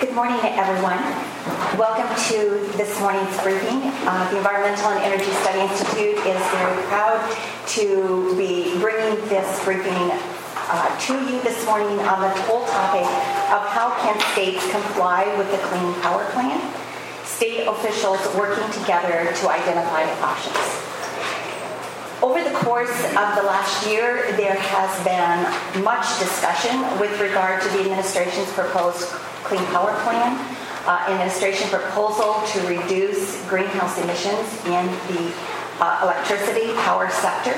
[0.00, 0.98] Good morning, everyone.
[1.78, 3.78] Welcome to this morning's briefing.
[4.02, 7.22] Uh, the Environmental and Energy Study Institute is very proud
[7.78, 10.10] to be bringing this briefing
[10.66, 13.06] uh, to you this morning on the whole topic
[13.54, 16.58] of how can states comply with the Clean Power Plan,
[17.22, 20.58] state officials working together to identify options.
[22.20, 27.68] Over the course of the last year, there has been much discussion with regard to
[27.68, 29.14] the administration's proposed
[29.44, 30.38] Clean Power Plan,
[30.86, 35.32] uh, administration proposal to reduce greenhouse emissions in the
[35.80, 37.54] uh, electricity power sector.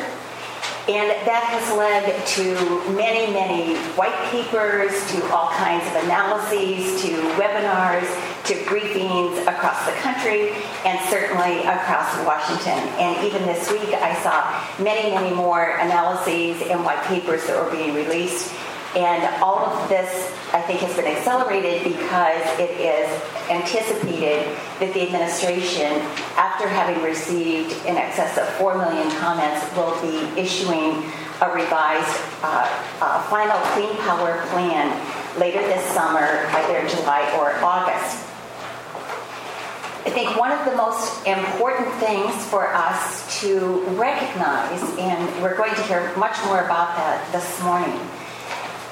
[0.88, 2.06] And that has led
[2.38, 2.54] to
[2.94, 8.06] many, many white papers, to all kinds of analyses, to webinars,
[8.46, 10.52] to briefings across the country,
[10.84, 12.78] and certainly across Washington.
[13.02, 14.46] And even this week, I saw
[14.82, 18.54] many, many more analyses and white papers that were being released
[18.96, 23.06] and all of this, I think, has been accelerated because it is
[23.50, 24.48] anticipated
[24.80, 26.00] that the administration,
[26.40, 31.04] after having received in excess of 4 million comments, will be issuing
[31.42, 32.64] a revised uh,
[33.02, 34.88] uh, final clean power plan
[35.38, 38.24] later this summer, either July or August.
[40.06, 45.74] I think one of the most important things for us to recognize, and we're going
[45.74, 48.00] to hear much more about that this morning,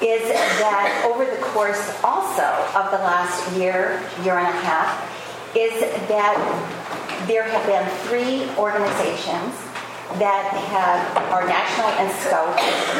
[0.01, 0.27] is
[0.59, 2.43] that over the course also
[2.75, 4.91] of the last year, year and a half,
[5.55, 5.71] is
[6.09, 6.35] that
[7.27, 9.55] there have been three organizations
[10.19, 11.01] that have
[11.31, 12.55] are national in scope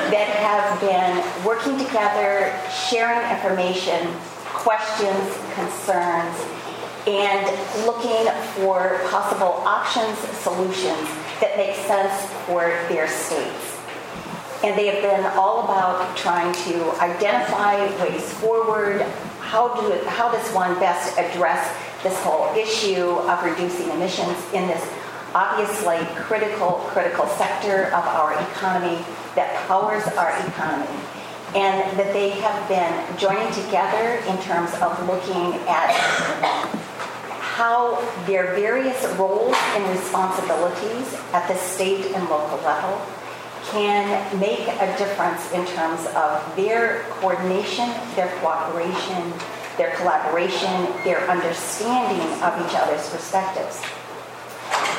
[0.09, 4.07] that have been working together, sharing information,
[4.55, 6.35] questions, concerns,
[7.07, 7.45] and
[7.85, 11.07] looking for possible options, solutions
[11.39, 13.74] that make sense for their states
[14.65, 19.01] and they have been all about trying to identify ways forward.
[19.39, 24.83] How, do, how does one best address this whole issue of reducing emissions in this
[25.35, 30.97] obviously critical, critical sector of our economy that powers our economy?
[31.53, 35.93] And that they have been joining together in terms of looking at
[37.39, 42.99] how their various roles and responsibilities at the state and local level
[43.71, 49.33] can make a difference in terms of their coordination, their cooperation,
[49.77, 53.81] their collaboration, their understanding of each other's perspectives.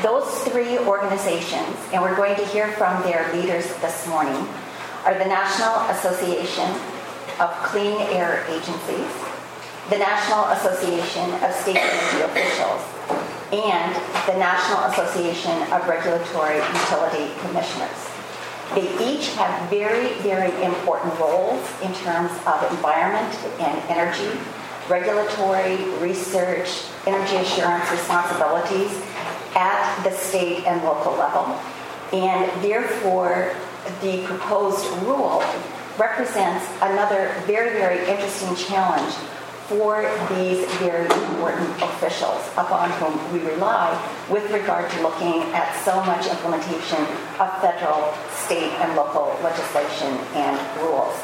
[0.03, 4.47] Those three organizations, and we're going to hear from their leaders this morning,
[5.04, 6.69] are the National Association
[7.41, 9.10] of Clean Air Agencies,
[9.88, 12.83] the National Association of State Energy Officials,
[13.53, 13.94] and
[14.27, 18.10] the National Association of Regulatory Utility Commissioners.
[18.75, 24.38] They each have very, very important roles in terms of environment and energy,
[24.88, 29.00] regulatory, research, energy assurance responsibilities
[29.54, 31.59] at the state and local level.
[32.12, 33.54] And therefore,
[34.03, 35.43] the proposed rule
[35.98, 39.15] represents another very, very interesting challenge
[39.69, 43.91] for these very important officials upon whom we rely
[44.31, 47.03] with regard to looking at so much implementation
[47.41, 51.19] of federal, state, and local legislation and rules.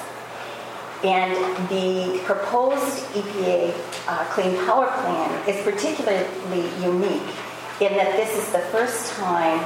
[1.04, 1.34] And
[1.68, 3.74] the proposed EPA
[4.08, 7.34] uh, Clean Power Plan is particularly unique
[7.80, 9.58] in that this is the first time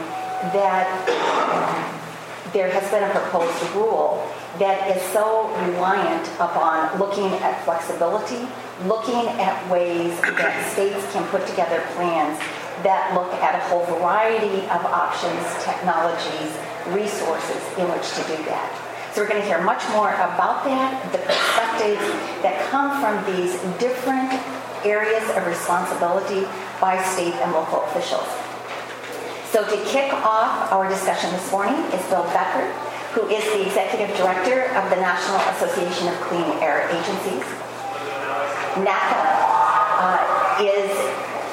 [0.52, 0.88] that
[2.52, 4.26] there has been a proposed rule
[4.58, 8.48] that is so reliant upon looking at flexibility,
[8.84, 12.38] looking at ways that states can put together plans
[12.84, 16.52] that look at a whole variety of options, technologies,
[16.92, 18.68] resources in which to do that.
[19.12, 22.04] So we're going to hear much more about that, the perspectives
[22.44, 24.28] that come from these different
[24.84, 26.44] areas of responsibility
[26.80, 28.28] by state and local officials.
[29.50, 32.68] So to kick off our discussion this morning is Bill Becker,
[33.16, 37.48] who is the Executive Director of the National Association of Clean Air Agencies.
[38.76, 39.24] NACA
[40.04, 40.92] uh, is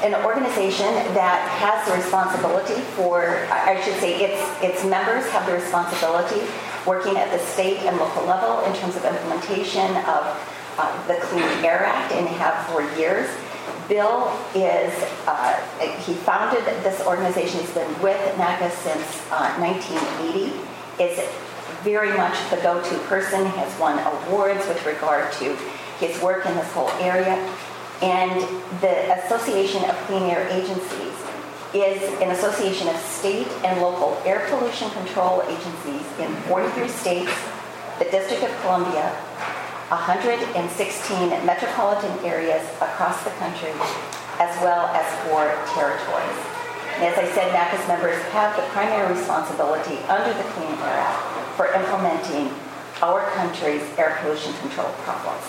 [0.04, 5.54] an organization that has the responsibility for, I should say, its, its members have the
[5.54, 6.44] responsibility
[6.86, 10.36] working at the state and local level in terms of implementation of
[10.76, 13.32] uh, the Clean Air Act and have for years.
[13.88, 14.92] Bill is,
[15.28, 15.56] uh,
[16.04, 17.62] he founded this organization.
[17.62, 20.60] He's been with NACA since uh, 1980.
[21.00, 21.18] Is
[21.84, 25.56] very much the go-to person, has won awards with regard to
[26.00, 27.36] his work in this whole area.
[28.02, 28.42] And
[28.82, 31.16] the Association of Clean Air Agencies
[31.74, 37.34] is an association of state and local air pollution control agencies in 43 states,
[38.00, 39.10] the District of Columbia,
[39.90, 43.74] 116 metropolitan areas across the country,
[44.40, 46.40] as well as four territories.
[46.96, 51.43] And as I said, NACA's members have the primary responsibility under the Clean Air Act
[51.56, 52.54] for implementing
[53.02, 55.44] our country's air pollution control problems.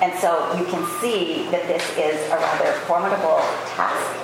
[0.00, 3.38] And so you can see that this is a rather formidable
[3.76, 4.18] task.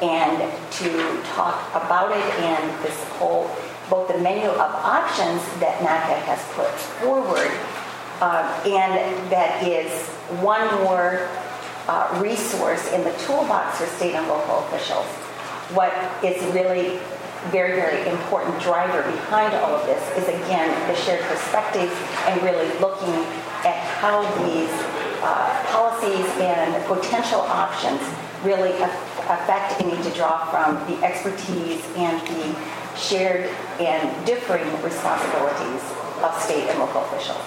[0.00, 0.38] And
[0.78, 3.50] to talk about it and this whole,
[3.90, 6.70] both the menu of options that NACA has put
[7.02, 7.50] forward,
[8.20, 10.08] uh, and that is
[10.40, 11.28] one more
[11.88, 15.06] uh, resource in the toolbox for state and local officials.
[15.74, 15.92] What
[16.24, 17.00] is really
[17.50, 21.90] very, very important driver behind all of this is, again, the shared perspective
[22.26, 23.14] and really looking
[23.64, 24.70] at how these
[25.22, 28.00] uh, policies and potential options
[28.44, 32.56] really affect and need to draw from the expertise and the
[32.96, 33.50] shared
[33.80, 35.82] and differing responsibilities
[36.22, 37.38] of state and local officials.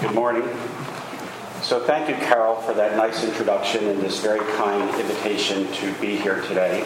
[0.00, 0.69] Good morning.
[1.70, 6.16] So thank you, Carol, for that nice introduction and this very kind invitation to be
[6.16, 6.82] here today.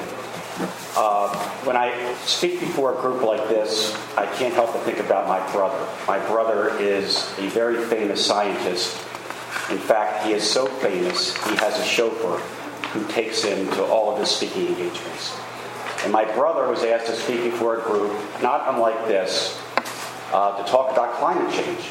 [0.94, 1.34] Uh,
[1.64, 5.40] when I speak before a group like this, I can't help but think about my
[5.52, 5.88] brother.
[6.06, 8.94] My brother is a very famous scientist.
[9.70, 12.36] In fact, he is so famous, he has a chauffeur
[12.88, 15.34] who takes him to all of his speaking engagements.
[16.02, 19.58] And my brother was asked to speak before a group, not unlike this,
[20.30, 21.86] uh, to talk about climate change.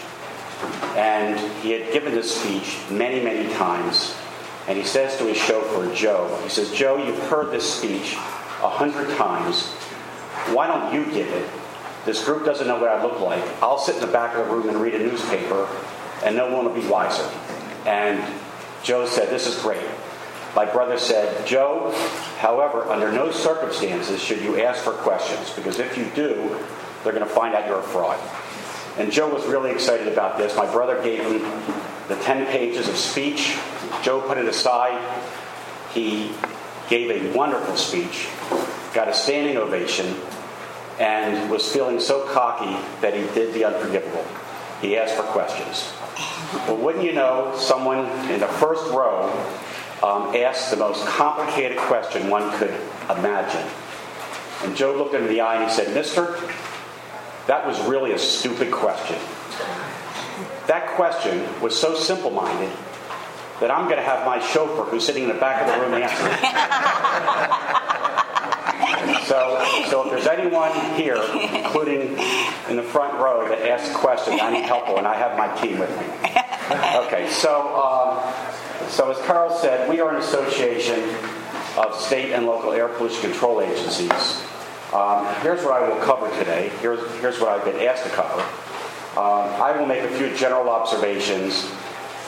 [0.96, 4.16] And he had given this speech many, many times.
[4.68, 8.70] And he says to his chauffeur, Joe, he says, Joe, you've heard this speech a
[8.70, 9.66] hundred times.
[10.54, 11.50] Why don't you give it?
[12.06, 13.44] This group doesn't know what I look like.
[13.62, 15.68] I'll sit in the back of the room and read a newspaper,
[16.24, 17.30] and no one will be wiser.
[17.86, 18.22] And
[18.84, 19.86] Joe said, This is great.
[20.56, 21.92] My brother said, Joe,
[22.38, 26.60] however, under no circumstances should you ask for questions, because if you do,
[27.04, 28.20] they're going to find out you're a fraud.
[28.98, 30.56] And Joe was really excited about this.
[30.56, 31.42] My brother gave him
[32.08, 33.58] the 10 pages of speech.
[34.04, 35.00] Joe put it aside.
[35.94, 36.32] He
[36.90, 38.28] gave a wonderful speech,
[38.94, 40.16] got a standing ovation,
[41.00, 44.26] and was feeling so cocky that he did the unforgivable.
[44.82, 45.92] He asked for questions.
[46.68, 49.30] Well, wouldn't you know, someone in the first row
[50.04, 52.74] um, asked the most complicated question one could
[53.10, 53.68] imagine.
[54.64, 56.38] And Joe looked him in the eye and he said, Mister,
[57.48, 59.18] that was really a stupid question.
[60.68, 62.72] That question was so simple minded
[63.60, 65.94] that I'm going to have my chauffeur, who's sitting in the back of the room,
[65.94, 66.16] answer
[69.26, 69.60] so,
[69.90, 71.22] so if there's anyone here,
[71.54, 72.18] including
[72.70, 75.80] in the front row, that asks questions, I need help, and I have my team
[75.80, 76.06] with me.
[77.06, 78.24] Okay, so, um,
[78.90, 81.00] so as Carl said, we are an association
[81.78, 84.42] of state and local air pollution control agencies.
[84.94, 86.70] Um, here's what I will cover today.
[86.80, 88.42] Here's, here's what I've been asked to cover.
[89.18, 91.68] Um, I will make a few general observations,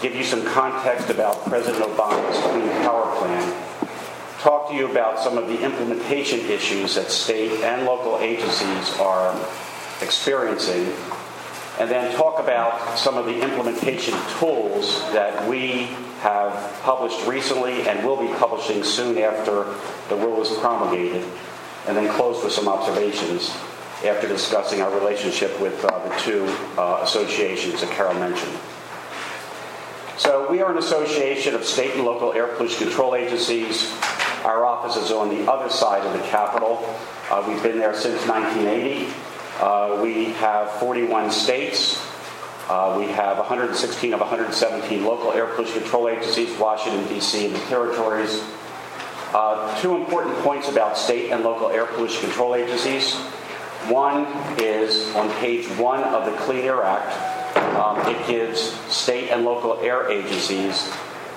[0.02, 3.88] give you some context about President Obama's Clean Power Plan,
[4.40, 9.40] talk to you about some of the implementation issues that state and local agencies are
[10.02, 10.92] experiencing,
[11.80, 15.84] and then talk about some of the implementation tools that we
[16.22, 19.66] have published recently and will be publishing soon after
[20.10, 21.24] the rule is promulgated
[21.88, 23.50] and then close with some observations
[24.04, 26.46] after discussing our relationship with uh, the two
[26.78, 28.58] uh, associations that Carol mentioned.
[30.18, 33.92] So, we are an association of state and local air pollution control agencies.
[34.46, 36.80] Our office is on the other side of the Capitol.
[37.30, 39.14] Uh, we've been there since 1980.
[39.60, 42.02] Uh, we have 41 states.
[42.70, 47.60] Uh, we have 116 of 117 local air pollution control agencies, Washington, D.C., and the
[47.60, 48.44] territories.
[49.36, 53.16] Uh, two important points about state and local air pollution control agencies.
[53.92, 54.26] One
[54.58, 57.58] is on page one of the Clean Air Act.
[57.76, 60.90] Um, it gives state and local air agencies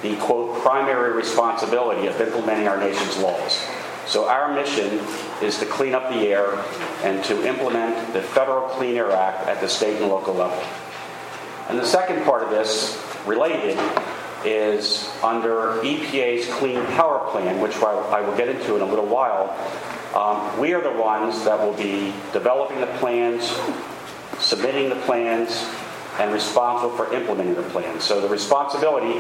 [0.03, 3.67] the quote primary responsibility of implementing our nation's laws.
[4.07, 5.01] So our mission
[5.43, 6.55] is to clean up the air
[7.03, 10.63] and to implement the federal Clean Air Act at the state and local level.
[11.69, 13.77] And the second part of this, related,
[14.45, 19.51] is under EPA's Clean Power Plan, which I will get into in a little while.
[20.15, 23.51] Um, we are the ones that will be developing the plans,
[24.39, 25.69] submitting the plans,
[26.19, 28.05] and responsible for implementing the plans.
[28.05, 29.19] So the responsibility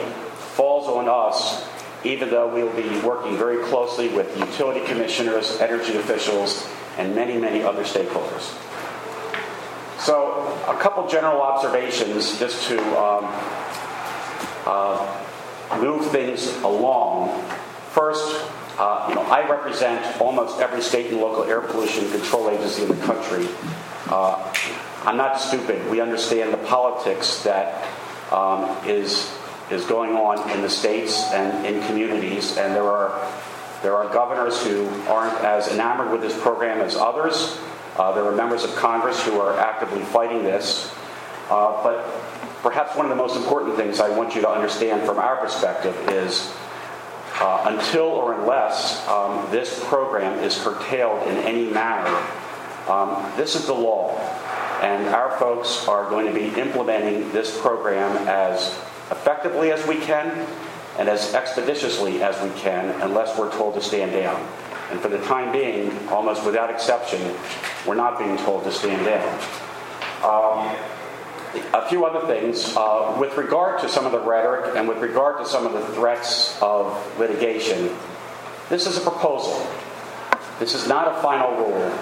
[0.54, 1.68] falls on us,
[2.04, 7.62] even though we'll be working very closely with utility commissioners, energy officials, and many, many
[7.62, 8.54] other stakeholders.
[10.00, 13.24] So, a couple general observations just to um,
[14.68, 17.42] uh, move things along.
[17.90, 18.44] First,
[18.78, 22.88] uh, you know, I represent almost every state and local air pollution control agency in
[22.88, 23.48] the country.
[24.06, 24.54] uh,
[25.04, 25.90] I'm not stupid.
[25.90, 27.88] We understand the politics that
[28.30, 29.34] um, is
[29.70, 33.10] is going on in the states and in communities, and there are
[33.82, 37.58] there are governors who aren't as enamored with this program as others.
[37.96, 40.92] Uh, there are members of Congress who are actively fighting this.
[41.48, 42.04] Uh, but
[42.62, 45.96] perhaps one of the most important things I want you to understand from our perspective
[46.08, 46.54] is
[47.40, 52.16] uh, until or unless um, this program is curtailed in any manner,
[52.88, 54.18] um, this is the law.
[54.82, 58.68] And our folks are going to be implementing this program as
[59.10, 60.46] effectively as we can
[60.98, 64.40] and as expeditiously as we can unless we're told to stand down.
[64.90, 67.34] And for the time being, almost without exception,
[67.86, 69.38] we're not being told to stand down.
[70.24, 70.76] Um,
[71.74, 72.76] a few other things.
[72.76, 75.86] Uh, with regard to some of the rhetoric and with regard to some of the
[75.94, 77.90] threats of litigation,
[78.68, 79.66] this is a proposal.
[80.58, 81.98] This is not a final rule.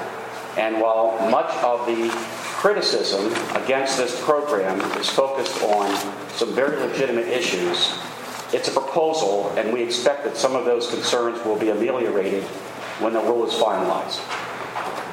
[0.57, 2.09] And while much of the
[2.57, 3.27] criticism
[3.63, 5.91] against this program is focused on
[6.31, 7.99] some very legitimate issues,
[8.53, 12.45] it's a proposal, and we expect that some of those concerns will be ameliorated
[13.01, 14.21] when the rule is finalized.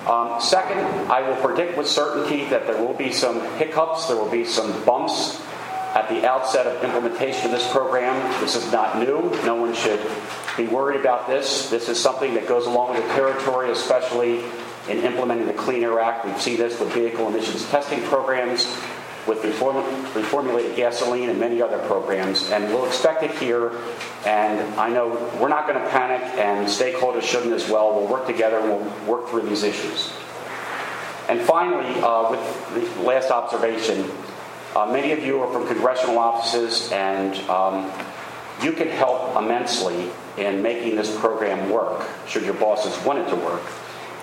[0.08, 0.80] Um, second,
[1.10, 4.84] I will predict with certainty that there will be some hiccups, there will be some
[4.84, 5.42] bumps
[5.96, 8.42] at the outset of implementation of this program.
[8.42, 9.30] This is not new.
[9.46, 10.02] No one should
[10.58, 11.70] be worried about this.
[11.70, 14.44] This is something that goes along with the territory, especially
[14.90, 16.26] in implementing the Clean Air Act.
[16.26, 18.66] We've seen this with vehicle emissions testing programs,
[19.28, 23.72] with reformulated gasoline and many other programs, and we'll expect it here.
[24.26, 27.94] And I know we're not going to panic, and stakeholders shouldn't as well.
[27.96, 30.12] We'll work together and we'll work through these issues.
[31.30, 34.12] And finally, uh, with the last observation,
[34.76, 37.92] uh, many of you are from congressional offices, and um,
[38.62, 43.36] you can help immensely in making this program work, should your bosses want it to
[43.36, 43.62] work.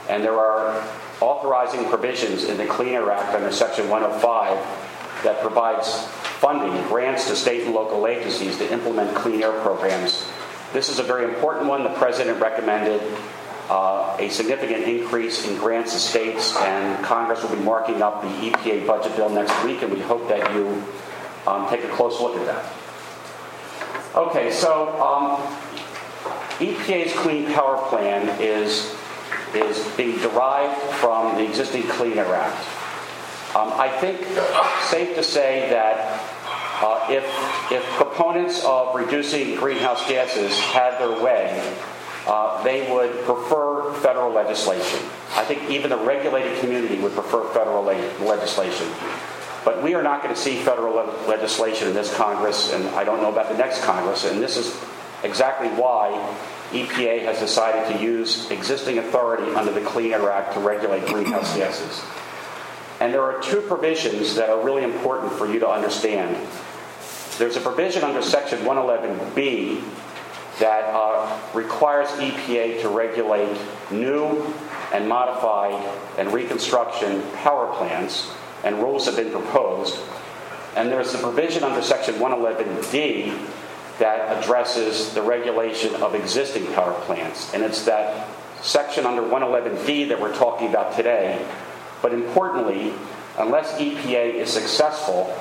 [0.08, 0.86] And there are
[1.20, 4.89] authorizing provisions in the Clean Air Act under Section 105
[5.22, 6.06] that provides
[6.40, 10.26] funding, grants to state and local agencies to implement clean air programs.
[10.72, 11.82] This is a very important one.
[11.82, 13.02] The President recommended
[13.68, 18.28] uh, a significant increase in grants to states, and Congress will be marking up the
[18.28, 20.82] EPA budget bill next week, and we hope that you
[21.46, 22.72] um, take a close look at that.
[24.14, 25.40] Okay, so um,
[26.58, 28.94] EPA's Clean Power Plan is
[29.54, 32.79] is being derived from the existing Clean Air Act.
[33.54, 34.20] Um, I think
[34.88, 36.20] safe to say that
[36.82, 37.24] uh, if,
[37.72, 41.76] if proponents of reducing greenhouse gases had their way,
[42.26, 45.00] uh, they would prefer federal legislation.
[45.34, 48.86] I think even the regulated community would prefer federal le- legislation.
[49.64, 53.04] But we are not going to see federal le- legislation in this Congress, and I
[53.04, 54.74] don't know about the next Congress, and this is
[55.22, 56.10] exactly why
[56.70, 61.56] EPA has decided to use existing authority under the Clean Air Act to regulate greenhouse
[61.56, 62.00] gases.
[63.00, 66.36] And there are two provisions that are really important for you to understand.
[67.38, 69.82] There's a provision under Section 111B
[70.58, 73.56] that uh, requires EPA to regulate
[73.90, 74.52] new
[74.92, 75.82] and modified
[76.18, 78.30] and reconstruction power plants,
[78.62, 79.98] and rules have been proposed.
[80.76, 83.48] And there's a provision under Section 111D
[83.98, 87.52] that addresses the regulation of existing power plants.
[87.54, 88.28] And it's that
[88.62, 91.46] section under 111D that we're talking about today.
[92.02, 92.92] But importantly,
[93.38, 95.34] unless EPA is successful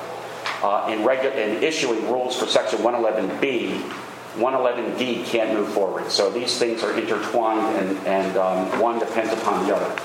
[0.62, 3.80] uh, in, regu- in issuing rules for Section 111B,
[4.36, 6.10] 111D can't move forward.
[6.10, 10.02] So these things are intertwined and, and um, one depends upon the other.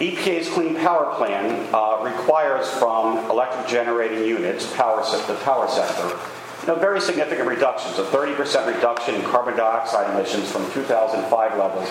[0.00, 6.18] EPA's Clean Power Plan uh, requires from electric generating units, power, the power sector,
[6.62, 11.88] you know, very significant reductions, a 30% reduction in carbon dioxide emissions from 2005 levels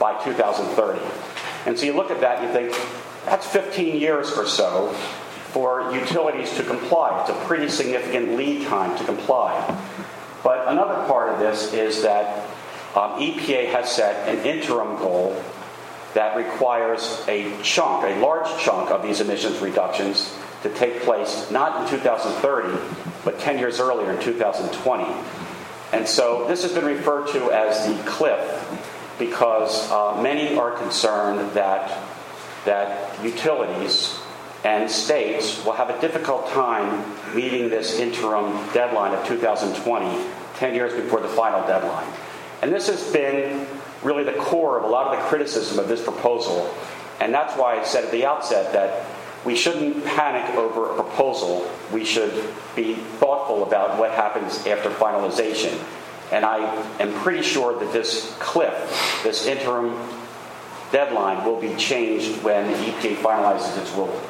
[0.00, 0.98] by 2030.
[1.66, 2.88] And so you look at that and you think,
[3.24, 4.92] that's 15 years or so
[5.52, 7.20] for utilities to comply.
[7.20, 9.52] It's a pretty significant lead time to comply.
[10.42, 12.44] But another part of this is that
[12.94, 15.42] um, EPA has set an interim goal
[16.12, 21.82] that requires a chunk, a large chunk of these emissions reductions to take place not
[21.82, 22.78] in 2030,
[23.24, 25.04] but 10 years earlier in 2020.
[25.92, 28.40] And so this has been referred to as the cliff
[29.18, 31.98] because uh, many are concerned that,
[32.64, 34.18] that utilities
[34.64, 37.04] and states will have a difficult time
[37.34, 42.10] meeting this interim deadline of 2020, 10 years before the final deadline.
[42.62, 43.66] And this has been
[44.02, 46.74] really the core of a lot of the criticism of this proposal.
[47.20, 49.04] And that's why I said at the outset that
[49.44, 51.70] we shouldn't panic over a proposal.
[51.92, 52.32] We should
[52.74, 55.78] be thoughtful about what happens after finalization.
[56.34, 56.58] And I
[56.98, 59.96] am pretty sure that this cliff, this interim
[60.90, 64.20] deadline will be changed when the EPA finalizes its rule.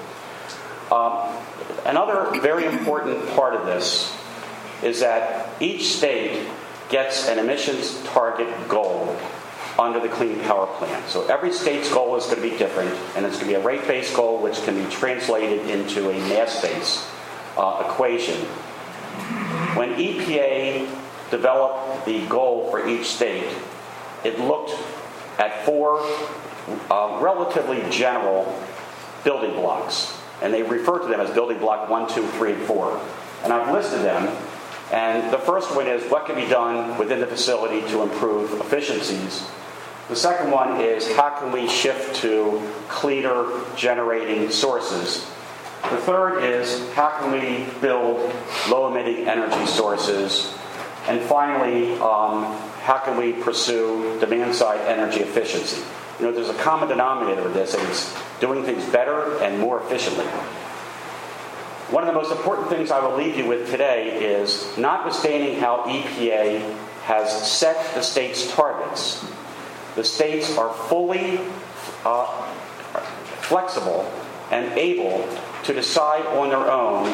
[0.93, 1.35] Um,
[1.87, 4.15] another very important part of this
[4.83, 6.47] is that each state
[6.91, 9.19] gets an emissions target goal
[9.79, 11.03] under the Clean Power Plan.
[11.09, 13.65] So every state's goal is going to be different, and it's going to be a
[13.65, 17.03] rate based goal which can be translated into a mass based
[17.57, 18.45] uh, equation.
[19.75, 23.57] When EPA developed the goal for each state,
[24.25, 24.73] it looked
[25.39, 26.01] at four
[26.91, 28.61] uh, relatively general
[29.23, 33.01] building blocks, and they refer to them as building block one, two, three, and four.
[33.43, 34.35] And I've listed them.
[34.93, 39.47] And the first one is what can be done within the facility to improve efficiencies
[40.09, 45.25] the second one is how can we shift to cleaner generating sources?
[45.83, 48.31] The third is how can we build
[48.69, 50.55] low emitting energy sources?
[51.07, 52.45] And finally, um,
[52.83, 55.83] how can we pursue demand side energy efficiency?
[56.19, 59.83] You know, there's a common denominator of this, and it's doing things better and more
[59.83, 60.27] efficiently.
[61.91, 65.85] One of the most important things I will leave you with today is notwithstanding how
[65.85, 66.61] EPA
[67.03, 69.25] has set the state's targets,
[69.95, 71.39] the states are fully
[72.05, 72.27] uh,
[73.43, 74.11] flexible
[74.51, 75.29] and able
[75.65, 77.07] to decide on their own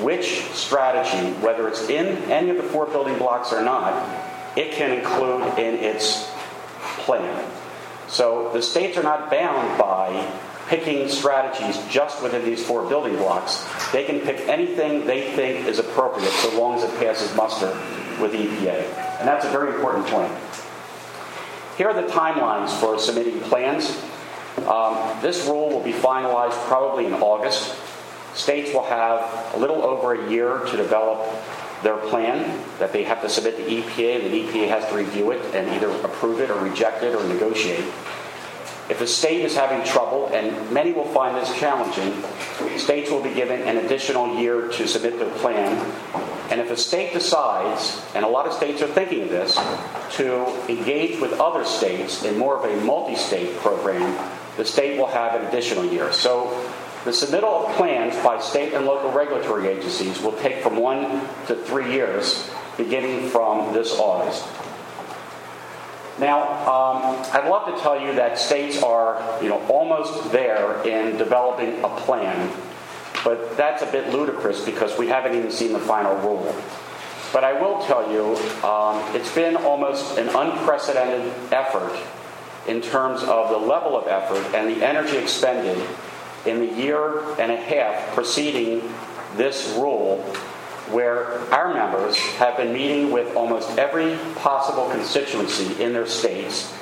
[0.00, 3.92] which strategy, whether it's in any of the four building blocks or not,
[4.56, 6.30] it can include in its
[6.98, 7.50] plan.
[8.08, 10.30] So the states are not bound by
[10.68, 13.66] picking strategies just within these four building blocks.
[13.92, 17.68] They can pick anything they think is appropriate so long as it passes muster
[18.20, 18.84] with EPA.
[19.18, 20.32] And that's a very important point.
[21.76, 23.90] Here are the timelines for submitting plans.
[24.66, 27.74] Um, this rule will be finalized probably in August.
[28.34, 31.26] States will have a little over a year to develop
[31.82, 35.32] their plan that they have to submit to EPA, and the EPA has to review
[35.32, 37.84] it and either approve it or reject it or negotiate.
[38.88, 42.22] If a state is having trouble, and many will find this challenging,
[42.78, 45.78] states will be given an additional year to submit their plan.
[46.50, 49.54] And if a state decides, and a lot of states are thinking of this,
[50.16, 54.18] to engage with other states in more of a multi state program,
[54.56, 56.12] the state will have an additional year.
[56.12, 56.61] So
[57.04, 61.56] the submittal of plans by state and local regulatory agencies will take from one to
[61.56, 64.46] three years, beginning from this August.
[66.20, 71.16] Now, um, I'd love to tell you that states are, you know, almost there in
[71.16, 72.52] developing a plan,
[73.24, 76.54] but that's a bit ludicrous because we haven't even seen the final rule.
[77.32, 81.98] But I will tell you, um, it's been almost an unprecedented effort
[82.68, 85.82] in terms of the level of effort and the energy expended
[86.46, 88.82] in the year and a half preceding
[89.36, 90.18] this rule
[90.90, 96.74] where our members have been meeting with almost every possible constituency in their states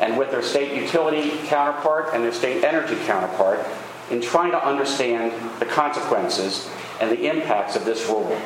[0.00, 3.66] and with their state utility counterpart and their state energy counterpart
[4.10, 6.68] in trying to understand the consequences
[7.00, 8.40] and the impacts of this rule.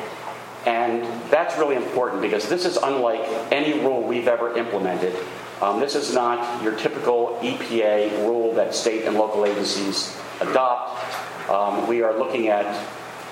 [0.65, 5.15] And that's really important because this is unlike any rule we've ever implemented.
[5.61, 11.49] Um, this is not your typical EPA rule that state and local agencies adopt.
[11.49, 12.65] Um, we are looking at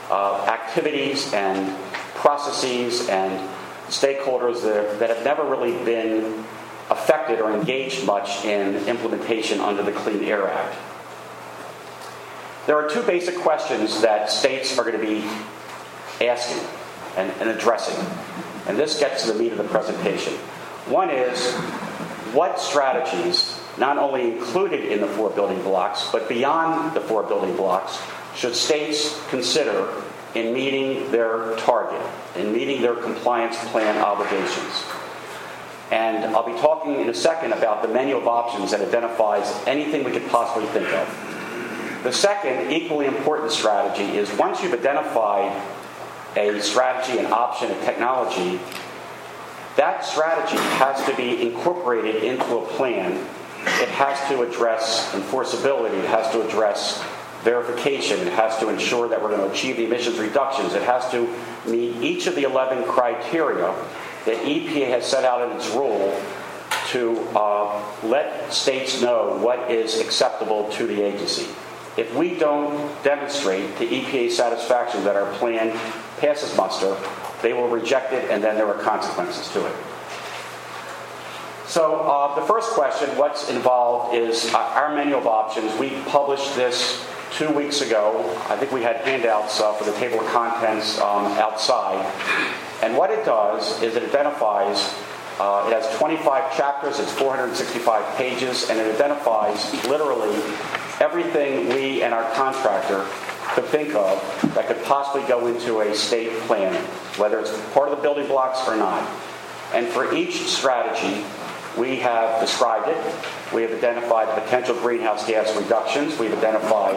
[0.09, 1.77] uh, activities and
[2.15, 3.49] processes and
[3.87, 6.45] stakeholders that, that have never really been
[6.89, 10.75] affected or engaged much in implementation under the Clean Air Act.
[12.67, 15.27] There are two basic questions that states are going to be
[16.25, 16.67] asking
[17.17, 17.97] and, and, addressing,
[18.67, 20.33] and this gets to the meat of the presentation.
[20.87, 21.53] One is
[22.33, 27.55] what strategies, not only included in the four building blocks, but beyond the four building
[27.55, 27.99] blocks,
[28.35, 29.87] should states consider
[30.35, 32.01] in meeting their target,
[32.35, 34.83] in meeting their compliance plan obligations.
[35.91, 40.05] And I'll be talking in a second about the menu of options that identifies anything
[40.05, 42.03] we could possibly think of.
[42.03, 45.61] The second, equally important strategy is once you've identified
[46.37, 48.59] a strategy, an option, a technology,
[49.75, 53.27] that strategy has to be incorporated into a plan.
[53.65, 57.03] It has to address enforceability, it has to address
[57.43, 58.19] verification.
[58.19, 60.73] It has to ensure that we're going to achieve the emissions reductions.
[60.73, 61.27] It has to
[61.65, 63.73] meet each of the 11 criteria
[64.25, 66.19] that EPA has set out in its rule
[66.89, 71.47] to uh, let states know what is acceptable to the agency.
[71.97, 75.71] If we don't demonstrate to EPA's satisfaction that our plan
[76.19, 76.95] passes muster,
[77.41, 79.75] they will reject it and then there are consequences to it.
[81.71, 85.73] So, uh, the first question, what's involved, is uh, our menu of options.
[85.79, 88.29] We published this two weeks ago.
[88.49, 92.03] I think we had handouts uh, for the table of contents um, outside.
[92.83, 94.93] And what it does is it identifies
[95.39, 100.35] Uh, it has 25 chapters, it's 465 pages, and it identifies literally
[100.99, 103.07] everything we and our contractor
[103.55, 104.21] could think of
[104.53, 106.75] that could possibly go into a state plan,
[107.17, 109.01] whether it's part of the building blocks or not.
[109.73, 111.23] And for each strategy,
[111.77, 112.97] we have described it.
[113.53, 116.19] We have identified potential greenhouse gas reductions.
[116.19, 116.95] We've identified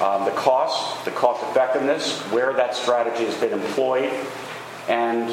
[0.00, 4.12] um, the cost, the cost effectiveness, where that strategy has been employed,
[4.88, 5.30] and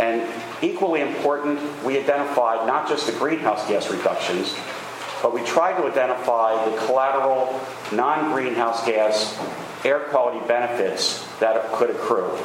[0.00, 0.28] and
[0.62, 4.54] equally important, we identified not just the greenhouse gas reductions,
[5.22, 7.60] but we tried to identify the collateral
[7.92, 9.38] non-greenhouse gas
[9.84, 12.36] air quality benefits that could accrue.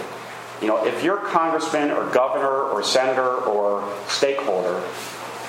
[0.62, 4.82] You know, if your congressman or governor or senator or stakeholder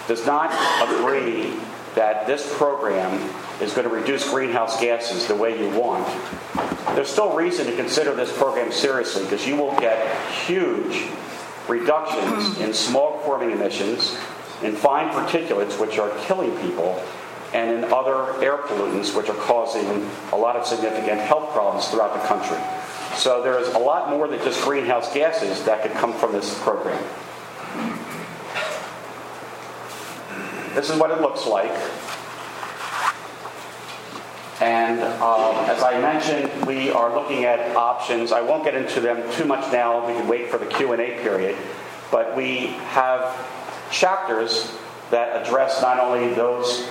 [0.08, 0.50] does not
[0.88, 1.52] agree
[1.94, 3.12] that this program
[3.60, 6.06] is going to reduce greenhouse gases the way you want,
[6.94, 11.08] there's still reason to consider this program seriously because you will get huge
[11.68, 14.16] reductions in smog forming emissions,
[14.62, 17.02] in fine particulates, which are killing people,
[17.52, 22.14] and in other air pollutants, which are causing a lot of significant health problems throughout
[22.14, 22.58] the country.
[23.16, 27.02] So there's a lot more than just greenhouse gases that could come from this program.
[30.74, 31.72] This is what it looks like.
[34.60, 38.32] And um, as I mentioned, we are looking at options.
[38.32, 40.04] I won't get into them too much now.
[40.06, 41.56] We can wait for the Q&A period.
[42.10, 43.36] But we have
[43.92, 44.76] chapters
[45.10, 46.88] that address not only those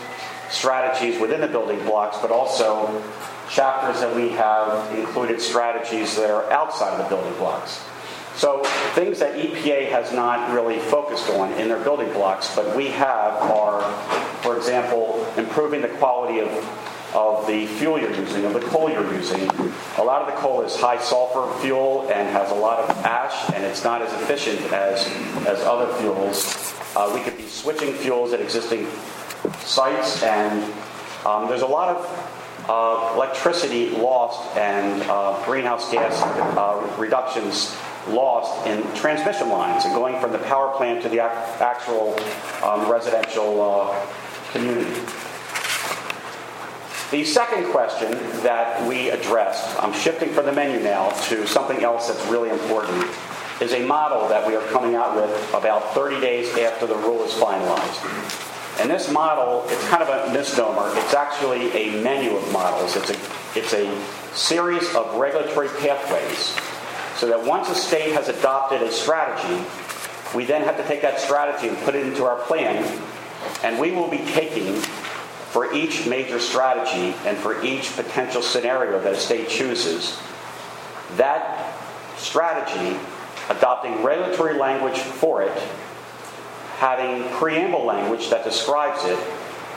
[0.49, 3.03] strategies within the building blocks, but also
[3.49, 7.83] chapters that we have included strategies that are outside of the building blocks.
[8.37, 12.87] So things that EPA has not really focused on in their building blocks, but we
[12.89, 13.81] have are,
[14.41, 16.49] for example, improving the quality of
[17.15, 19.49] of the fuel you're using, of the coal you're using.
[19.97, 23.49] A lot of the coal is high sulfur fuel and has a lot of ash,
[23.53, 25.07] and it's not as efficient as,
[25.47, 26.75] as other fuels.
[26.95, 28.87] Uh, we could be switching fuels at existing
[29.61, 30.63] sites, and
[31.25, 37.75] um, there's a lot of uh, electricity lost and uh, greenhouse gas uh, reductions
[38.09, 42.17] lost in transmission lines and going from the power plant to the actual
[42.63, 44.05] um, residential uh,
[44.51, 45.01] community.
[47.11, 48.11] The second question
[48.43, 53.05] that we addressed, I'm shifting from the menu now to something else that's really important,
[53.61, 57.23] is a model that we are coming out with about 30 days after the rule
[57.23, 58.81] is finalized.
[58.81, 60.91] And this model, it's kind of a misnomer.
[60.97, 62.95] It's actually a menu of models.
[62.95, 63.17] It's a,
[63.57, 66.55] it's a series of regulatory pathways
[67.17, 69.65] so that once a state has adopted a strategy,
[70.35, 72.85] we then have to take that strategy and put it into our plan,
[73.63, 79.13] and we will be taking for each major strategy and for each potential scenario that
[79.13, 80.19] a state chooses,
[81.15, 81.75] that
[82.17, 82.99] strategy,
[83.49, 85.57] adopting regulatory language for it,
[86.77, 89.17] having preamble language that describes it,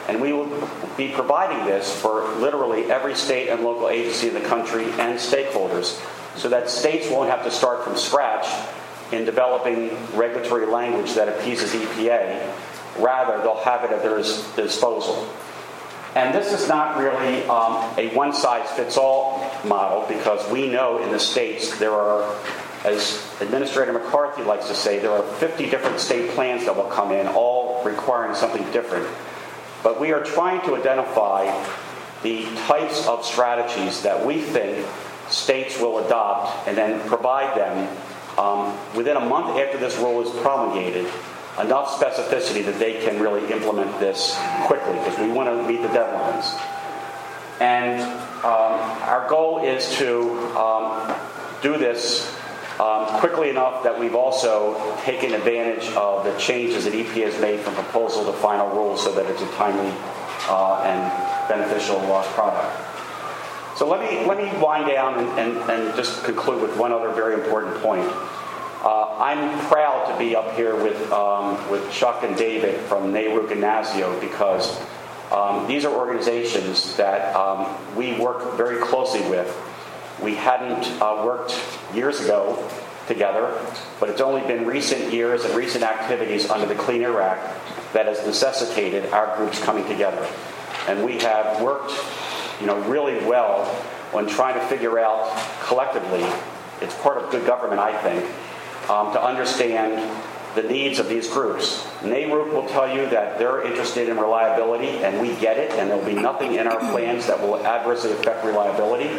[0.09, 4.41] and we will be providing this for literally every state and local agency in the
[4.41, 6.05] country and stakeholders
[6.37, 8.47] so that states won't have to start from scratch
[9.13, 12.55] in developing regulatory language that appeases EPA.
[12.99, 15.29] Rather, they'll have it at their disposal.
[16.15, 20.99] And this is not really um, a one size fits all model because we know
[20.99, 22.37] in the states there are,
[22.85, 27.13] as Administrator McCarthy likes to say, there are 50 different state plans that will come
[27.13, 29.07] in, all requiring something different.
[29.85, 31.47] But we are trying to identify
[32.23, 34.87] the types of strategies that we think
[35.31, 37.97] states will adopt and then provide them
[38.39, 41.07] um, within a month after this rule is promulgated
[41.61, 45.89] enough specificity that they can really implement this quickly because we want to meet the
[45.89, 46.59] deadlines.
[47.61, 48.01] And
[48.45, 51.15] um, our goal is to um,
[51.63, 52.35] do this
[52.81, 57.61] um, quickly enough that we've also taken advantage of the changes that EPA has made
[57.61, 59.93] from proposal to final rule so that it's a timely
[60.49, 62.90] uh, and beneficial uh, product.
[63.81, 67.09] So let me, let me wind down and, and, and just conclude with one other
[67.13, 68.07] very important point.
[68.85, 73.15] Uh, I'm proud to be up here with, um, with Chuck and David from and
[73.17, 74.79] NASEO because
[75.33, 79.49] um, these are organizations that um, we work very closely with.
[80.23, 81.59] We hadn't uh, worked
[81.95, 82.63] years ago
[83.07, 83.59] together,
[83.99, 88.05] but it's only been recent years and recent activities under the Clean Air Act that
[88.05, 90.29] has necessitated our groups coming together.
[90.87, 91.93] And we have worked
[92.61, 93.65] you know, really well
[94.13, 96.25] when trying to figure out collectively,
[96.81, 98.25] it's part of good government, I think,
[98.91, 100.01] um, to understand
[100.55, 101.87] the needs of these groups.
[102.01, 106.05] NARUC will tell you that they're interested in reliability, and we get it, and there'll
[106.05, 109.11] be nothing in our plans that will adversely affect reliability.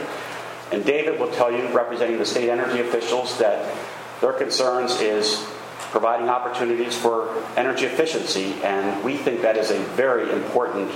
[0.73, 3.73] And David will tell you, representing the state energy officials, that
[4.19, 5.45] their concerns is
[5.91, 10.91] providing opportunities for energy efficiency, and we think that is a very important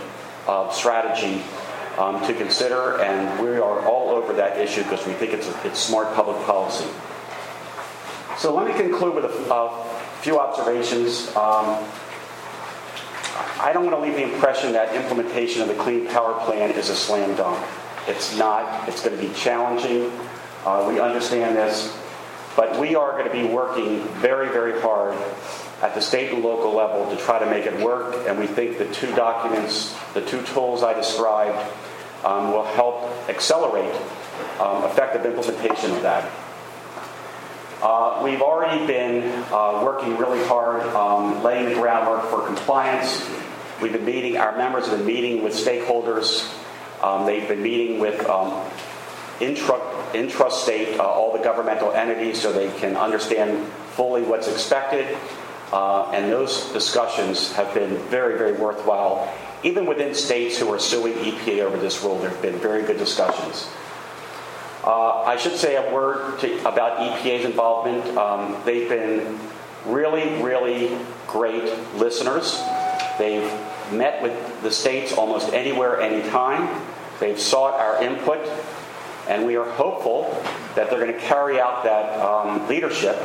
[0.47, 1.41] uh, strategy
[1.97, 5.79] um, to consider, and we are all over that issue because we think it's, it's
[5.79, 6.89] smart public policy.
[8.37, 11.27] So let me conclude with a, a few observations.
[11.35, 11.83] Um,
[13.59, 16.89] I don't want to leave the impression that implementation of the Clean Power Plan is
[16.89, 17.65] a slam dunk.
[18.07, 18.87] It's not.
[18.87, 20.11] It's going to be challenging.
[20.65, 21.97] Uh, we understand this.
[22.55, 25.17] But we are going to be working very, very hard
[25.81, 28.27] at the state and local level to try to make it work.
[28.27, 31.57] And we think the two documents, the two tools I described,
[32.23, 33.93] um, will help accelerate
[34.59, 36.31] um, effective implementation of that.
[37.81, 43.29] Uh, we've already been uh, working really hard, um, laying the groundwork for compliance.
[43.81, 46.51] We've been meeting, our members have been meeting with stakeholders.
[47.03, 48.65] Um, they've been meeting with um,
[49.39, 49.77] intra,
[50.13, 55.05] intrastate, uh, all the governmental entities, so they can understand fully what's expected.
[55.71, 59.33] Uh, and those discussions have been very, very worthwhile.
[59.63, 62.97] Even within states who are suing EPA over this rule, there have been very good
[62.97, 63.67] discussions.
[64.83, 68.05] Uh, I should say a word to, about EPA's involvement.
[68.15, 69.39] Um, they've been
[69.85, 70.95] really, really
[71.27, 71.63] great
[71.95, 72.61] listeners.
[73.17, 73.51] They've
[73.91, 76.85] met with the states almost anywhere, anytime.
[77.19, 78.47] They've sought our input,
[79.27, 80.29] and we are hopeful
[80.75, 83.17] that they're going to carry out that um, leadership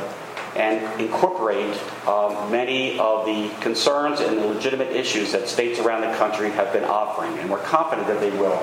[0.61, 1.75] and incorporate
[2.07, 6.71] um, many of the concerns and the legitimate issues that states around the country have
[6.71, 8.63] been offering, and we're confident that they will.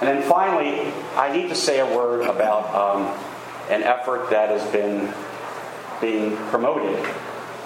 [0.00, 3.02] And then finally, I need to say a word about um,
[3.70, 5.14] an effort that has been
[6.00, 6.98] being promoted,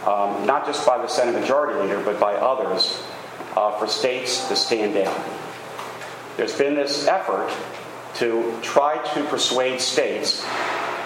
[0.05, 3.03] um, not just by the Senate Majority Leader, but by others,
[3.57, 5.25] uh, for states to stand down.
[6.37, 7.51] There's been this effort
[8.17, 10.45] to try to persuade states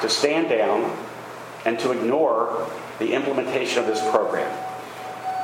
[0.00, 0.96] to stand down
[1.64, 4.50] and to ignore the implementation of this program.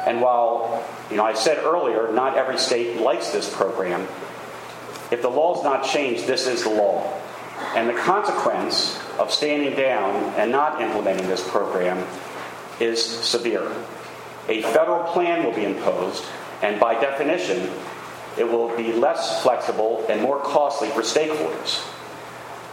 [0.07, 4.07] And while, you know, I said earlier, not every state likes this program,
[5.11, 7.21] if the law is not changed, this is the law.
[7.77, 12.07] And the consequence of standing down and not implementing this program
[12.81, 13.71] is severe.
[14.49, 16.25] A federal plan will be imposed,
[16.63, 17.71] and by definition,
[18.37, 21.83] it will be less flexible and more costly for stakeholders.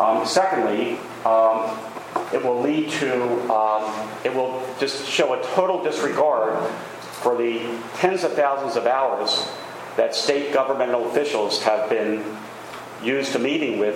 [0.01, 1.77] Um, secondly, um,
[2.33, 6.57] it will lead to, um, it will just show a total disregard
[7.01, 7.61] for the
[7.97, 9.47] tens of thousands of hours
[9.97, 12.23] that state governmental officials have been
[13.03, 13.95] used to meeting with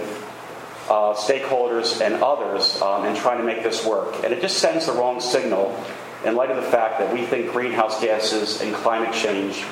[0.89, 4.23] uh, stakeholders and others um, in trying to make this work.
[4.23, 5.75] And it just sends the wrong signal
[6.23, 9.63] in light of the fact that we think greenhouse gases and climate change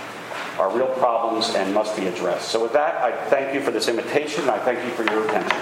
[0.60, 2.50] are real problems and must be addressed.
[2.50, 5.26] So, with that, I thank you for this invitation and I thank you for your
[5.26, 5.60] attention.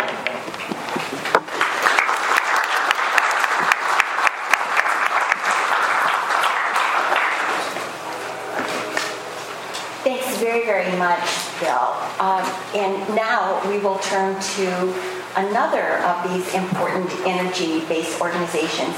[10.03, 11.95] Thanks very, very much, Bill.
[12.19, 12.43] Um,
[12.75, 18.95] and now we will turn to another of these important energy based organizations,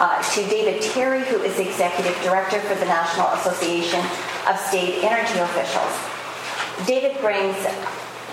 [0.00, 4.00] uh, to David Terry, who is the Executive Director for the National Association
[4.48, 5.92] of State Energy Officials.
[6.86, 7.56] David brings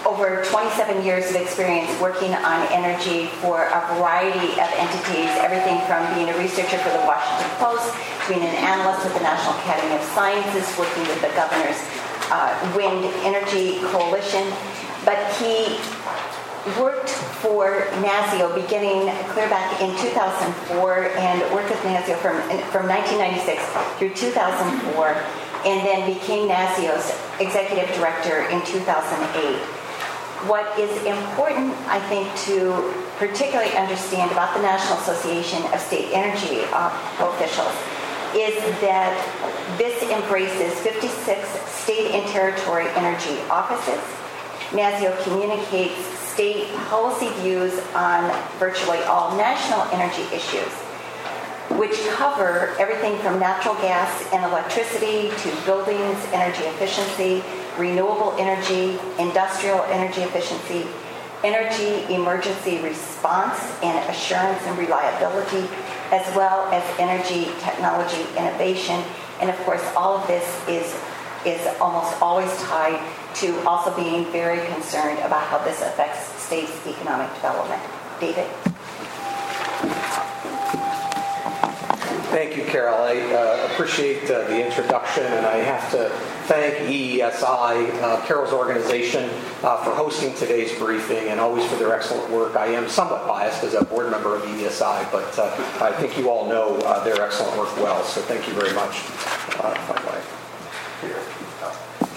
[0.05, 5.99] over 27 years of experience working on energy for a variety of entities, everything from
[6.15, 7.91] being a researcher for the Washington Post,
[8.29, 11.79] being an analyst with the National Academy of Sciences, working with the governor's
[12.31, 14.47] uh, Wind Energy Coalition.
[15.03, 15.75] But he
[16.79, 22.35] worked for NASEO beginning clear back in 2004 and worked with NASEO from,
[22.71, 23.63] from 1996
[23.97, 25.23] through 2004
[25.65, 29.57] and then became NASEO's executive director in 2008.
[30.45, 36.61] What is important, I think, to particularly understand about the National Association of State Energy
[36.71, 37.73] uh, Officials
[38.35, 39.17] is that
[39.77, 44.03] this embraces 56 state and territory energy offices.
[44.71, 45.97] NASEO communicates
[46.37, 50.69] state policy views on virtually all national energy issues,
[51.75, 57.43] which cover everything from natural gas and electricity to buildings, energy efficiency,
[57.77, 60.87] renewable energy, industrial energy efficiency,
[61.43, 65.67] energy emergency response and assurance and reliability,
[66.11, 69.03] as well as energy technology innovation.
[69.41, 70.95] And of course, all of this is,
[71.45, 72.99] is almost always tied
[73.35, 77.81] to also being very concerned about how this affects states' economic development.
[78.19, 78.47] David?
[82.29, 82.95] Thank you, Carol.
[82.95, 86.09] I uh, appreciate uh, the introduction, and I have to
[86.45, 89.29] thank EESI, uh, Carol's organization,
[89.63, 92.57] uh, for hosting today's briefing and always for their excellent work.
[92.57, 96.29] I am somewhat biased as a board member of EESI, but uh, I think you
[96.29, 99.03] all know uh, their excellent work well, so thank you very much.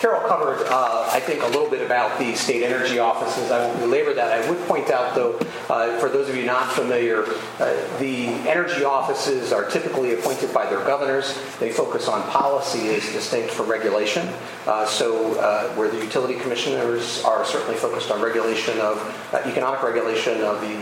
[0.00, 3.50] Carol covered, uh, I think, a little bit about the state energy offices.
[3.50, 4.32] I won't belabor that.
[4.32, 7.24] I would point out, though, uh, for those of you not familiar,
[7.58, 11.38] uh, the energy offices are typically appointed by their governors.
[11.58, 14.26] They focus on policy as distinct from regulation.
[14.66, 18.96] Uh, so, uh, where the utility commissioners are certainly focused on regulation of
[19.34, 20.80] uh, economic regulation of the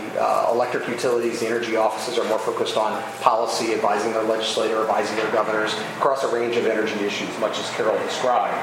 [0.48, 5.32] electric utilities, the energy offices are more focused on policy, advising their legislator, advising their
[5.32, 8.56] governors across a range of energy issues, much as Carol described.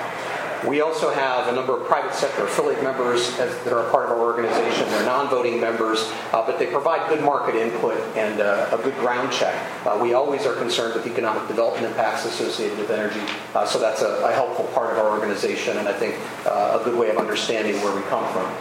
[0.68, 4.12] We also have a number of private sector affiliate members that are a part of
[4.12, 4.90] our organization.
[4.90, 9.32] They're non-voting members, uh, but they provide good market input and uh, a good ground
[9.32, 9.56] check.
[9.86, 13.22] Uh, we always are concerned with economic development impacts associated with energy,
[13.54, 16.84] uh, so that's a, a, helpful part of our organization and I think uh, a
[16.84, 18.52] good way of understanding where we come from.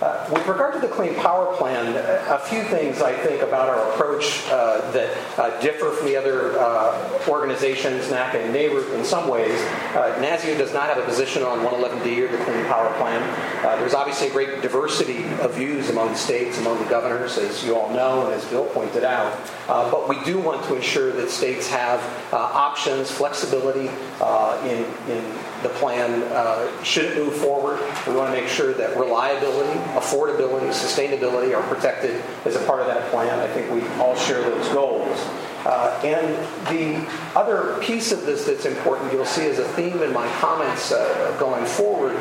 [0.00, 3.92] Uh, with regard to the Clean Power Plan, a few things I think about our
[3.92, 9.28] approach uh, that uh, differ from the other uh, organizations, NACA and NARUC in some
[9.28, 9.60] ways.
[9.94, 13.20] Uh, NASEO does not have a position on 111D or the Clean Power Plan.
[13.62, 17.62] Uh, there's obviously a great diversity of views among the states, among the governors, as
[17.62, 19.38] you all know, and as Bill pointed out.
[19.66, 22.00] but we do want to ensure that states have
[22.32, 23.88] options, flexibility
[24.66, 26.22] in, in the plan.
[26.84, 32.22] should it move forward, we want to make sure that reliability, affordability, sustainability are protected
[32.44, 33.38] as a part of that plan.
[33.38, 35.18] I think we all share those goals.
[35.64, 36.36] Uh, and
[36.68, 37.06] the
[37.38, 41.36] other piece of this that's important, you'll see as a theme in my comments uh,
[41.38, 42.16] going forward,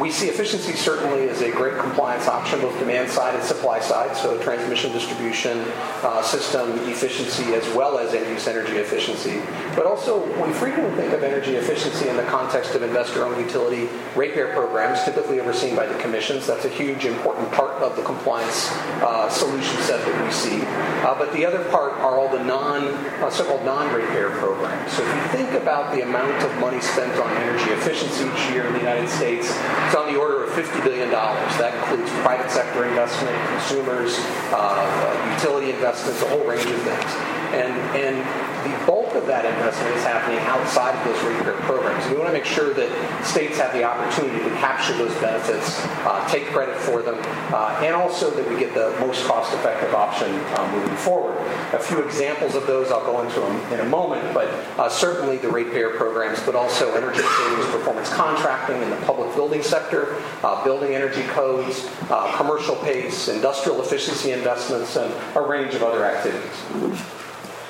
[0.00, 4.16] we see efficiency certainly as a great compliance option, both demand side and supply side,
[4.16, 5.64] so transmission distribution
[6.02, 9.40] uh, system efficiency as well as end use energy efficiency.
[9.74, 13.88] But also, we frequently think of energy efficiency in the context of investor owned utility
[14.14, 16.46] ratepayer programs, typically overseen by the commissions.
[16.46, 18.70] That's a huge, important part of the compliance
[19.02, 20.60] uh, solution set that we see.
[21.06, 22.82] Uh, but the other part are all the non,
[23.22, 24.90] uh, so called non ratepayer programs.
[24.90, 28.66] So if you think about the amount of money spent on energy efficiency each year
[28.66, 29.46] in the United States,
[29.86, 31.08] it's on the order of $50 billion.
[31.12, 34.18] That includes private sector investment, consumers,
[34.50, 37.12] uh, utility investments, a whole range of things.
[37.54, 38.18] And, and
[38.66, 38.74] the
[39.16, 42.06] of that investment is happening outside of those ratepayer programs.
[42.10, 46.26] We want to make sure that states have the opportunity to capture those benefits, uh,
[46.28, 47.16] take credit for them,
[47.52, 51.36] uh, and also that we get the most cost-effective option uh, moving forward.
[51.72, 54.48] A few examples of those I'll go into them in a moment, but
[54.78, 59.62] uh, certainly the ratepayer programs, but also energy savings performance contracting in the public building
[59.62, 65.82] sector, uh, building energy codes, uh, commercial pace, industrial efficiency investments, and a range of
[65.82, 67.15] other activities.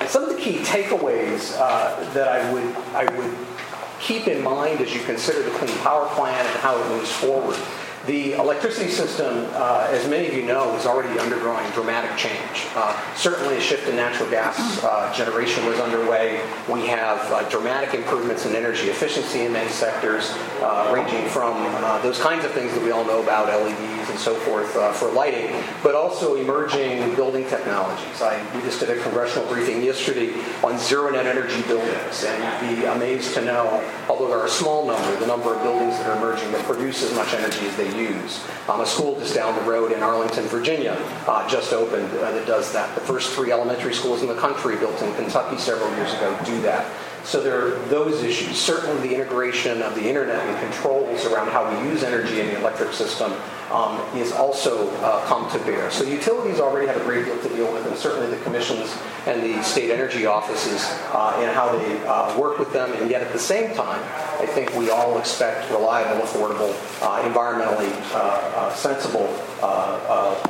[0.07, 3.35] Some of the key takeaways uh, that I would, I would
[3.99, 7.57] keep in mind as you consider the Clean Power Plan and how it moves forward
[8.07, 12.65] the electricity system, uh, as many of you know, is already undergoing dramatic change.
[12.73, 16.41] Uh, certainly, a shift in natural gas uh, generation was underway.
[16.71, 22.01] We have uh, dramatic improvements in energy efficiency in many sectors, uh, ranging from uh,
[22.01, 25.51] those kinds of things that we all know about, LEDs and so forth, for lighting,
[25.83, 28.21] but also emerging building technologies.
[28.21, 32.77] I, we just did a congressional briefing yesterday on zero net energy buildings, and you'd
[32.77, 36.07] be amazed to know, although there are a small number, the number of buildings that
[36.09, 38.43] are emerging that produce as much energy as they use.
[38.69, 40.93] Um, a school just down the road in Arlington, Virginia,
[41.27, 42.93] uh, just opened uh, that does that.
[42.95, 46.61] The first three elementary schools in the country built in Kentucky several years ago do
[46.61, 46.85] that.
[47.27, 48.57] So there are those issues.
[48.57, 52.57] Certainly, the integration of the internet and controls around how we use energy in the
[52.57, 53.33] electric system
[53.69, 55.91] um, is also uh, come to bear.
[55.91, 59.43] So utilities already have a great deal to deal with, and certainly the commissions and
[59.43, 62.93] the state energy offices uh, and how they uh, work with them.
[62.93, 64.01] And yet, at the same time,
[64.39, 68.19] I think we all expect reliable, affordable, uh, environmentally uh,
[68.55, 69.27] uh, sensible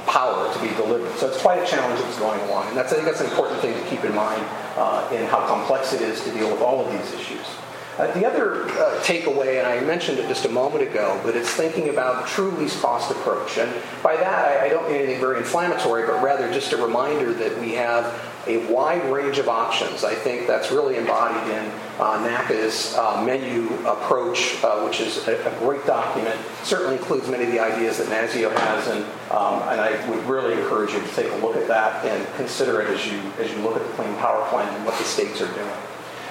[0.06, 1.12] power to be delivered.
[1.18, 3.62] So it's quite a challenge that's going along, and that's I think that's an important
[3.62, 4.46] thing to keep in mind
[5.12, 7.46] in how complex it is to deal with all of these issues.
[7.98, 11.50] Uh, the other uh, takeaway, and I mentioned it just a moment ago, but it's
[11.50, 13.58] thinking about a true least cost approach.
[13.58, 17.34] And by that, I, I don't mean anything very inflammatory, but rather just a reminder
[17.34, 18.06] that we have
[18.48, 20.04] a wide range of options.
[20.04, 21.66] I think that's really embodied in
[22.00, 26.40] uh, NACA's uh, menu approach, uh, which is a, a, great document.
[26.64, 30.54] Certainly includes many of the ideas that NASEO has, and, um, and I would really
[30.54, 33.58] encourage you to take a look at that and consider it as you, as you
[33.60, 35.78] look at the Clean Power Plan and what the states are doing.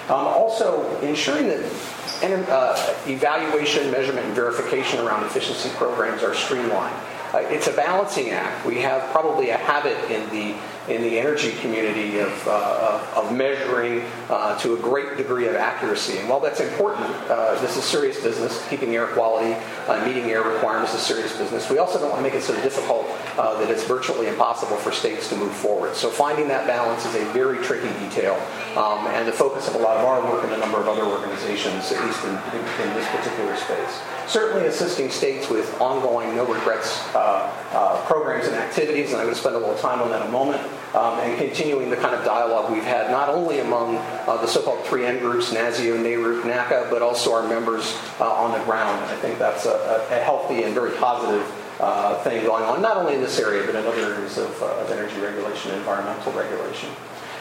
[0.09, 6.97] Um, also, ensuring that uh, evaluation, measurement, and verification around efficiency programs are streamlined.
[7.37, 8.65] Uh, it's a balancing act.
[8.65, 10.57] We have probably a habit in the
[10.89, 16.19] in the energy community of, uh, of measuring uh, to a great degree of accuracy.
[16.19, 18.65] And while that's important, uh, this is serious business.
[18.69, 19.55] Keeping air quality,
[19.89, 21.69] uh, meeting air requirements is serious business.
[21.69, 23.07] We also don't want to make it so difficult
[23.39, 25.95] uh, that it's virtually impossible for states to move forward.
[25.95, 28.35] So finding that balance is a very tricky detail,
[28.77, 31.05] um, and the focus of a lot of our work and a number of other
[31.05, 36.45] organizations, at least in, in, in this particular space certainly assisting states with ongoing no
[36.45, 40.11] regrets uh, uh, programs and activities, and I'm going to spend a little time on
[40.11, 40.63] that in a moment,
[40.95, 44.85] um, and continuing the kind of dialogue we've had not only among uh, the so-called
[44.85, 49.05] 3N groups, NASEO, NARUC, NACA, but also our members uh, on the ground.
[49.05, 51.45] I think that's a, a healthy and very positive
[51.81, 54.67] uh, thing going on, not only in this area, but in other areas of, uh,
[54.67, 56.89] of energy regulation and environmental regulation.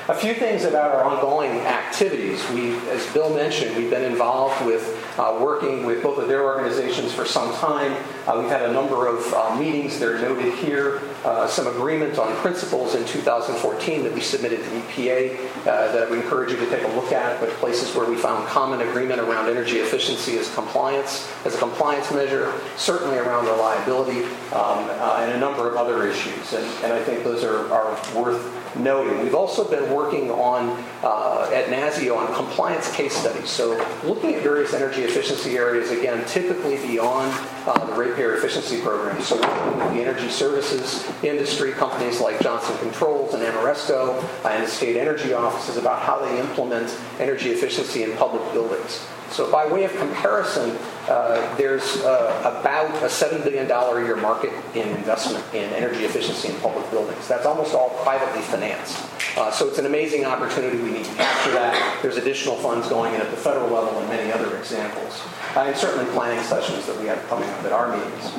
[0.08, 2.48] A few things about our ongoing activities.
[2.52, 7.12] We, as Bill mentioned, we've been involved with uh, working with both of their organizations
[7.12, 7.92] for some time.
[8.28, 12.36] Uh, we've had a number of uh, meetings They're noted here, uh, some agreement on
[12.38, 16.84] principles in 2014 that we submitted to EPA uh, that would encourage you to take
[16.84, 21.28] a look at, but places where we found common agreement around energy efficiency as compliance,
[21.44, 24.24] as a compliance measure, certainly around reliability,
[24.54, 26.54] um, uh, and a number of other issues.
[26.54, 29.22] And, and I think those are, are worth noting.
[29.22, 33.50] We've also been working on, uh, at NASEO, on compliance case studies.
[33.50, 37.32] So looking at various energy efficiency areas, again, typically beyond
[37.66, 39.22] uh, the ratepayer efficiency program.
[39.22, 44.98] So the energy services industry, companies like Johnson Controls and Ameresco, uh, and the state
[44.98, 49.06] energy offices about how they implement energy efficiency in public buildings.
[49.32, 50.78] So by way of comparison,
[51.10, 56.50] uh, there's uh, about a $7 billion a year market in investment in energy efficiency
[56.50, 57.28] in public buildings.
[57.28, 59.04] That's almost all privately financed.
[59.38, 60.78] Uh, so it's an amazing opportunity.
[60.78, 62.00] We need to capture that.
[62.02, 65.22] There's additional funds going in at the federal level and many other examples.
[65.56, 68.32] Uh, and certainly planning sessions that we have coming up at our meetings.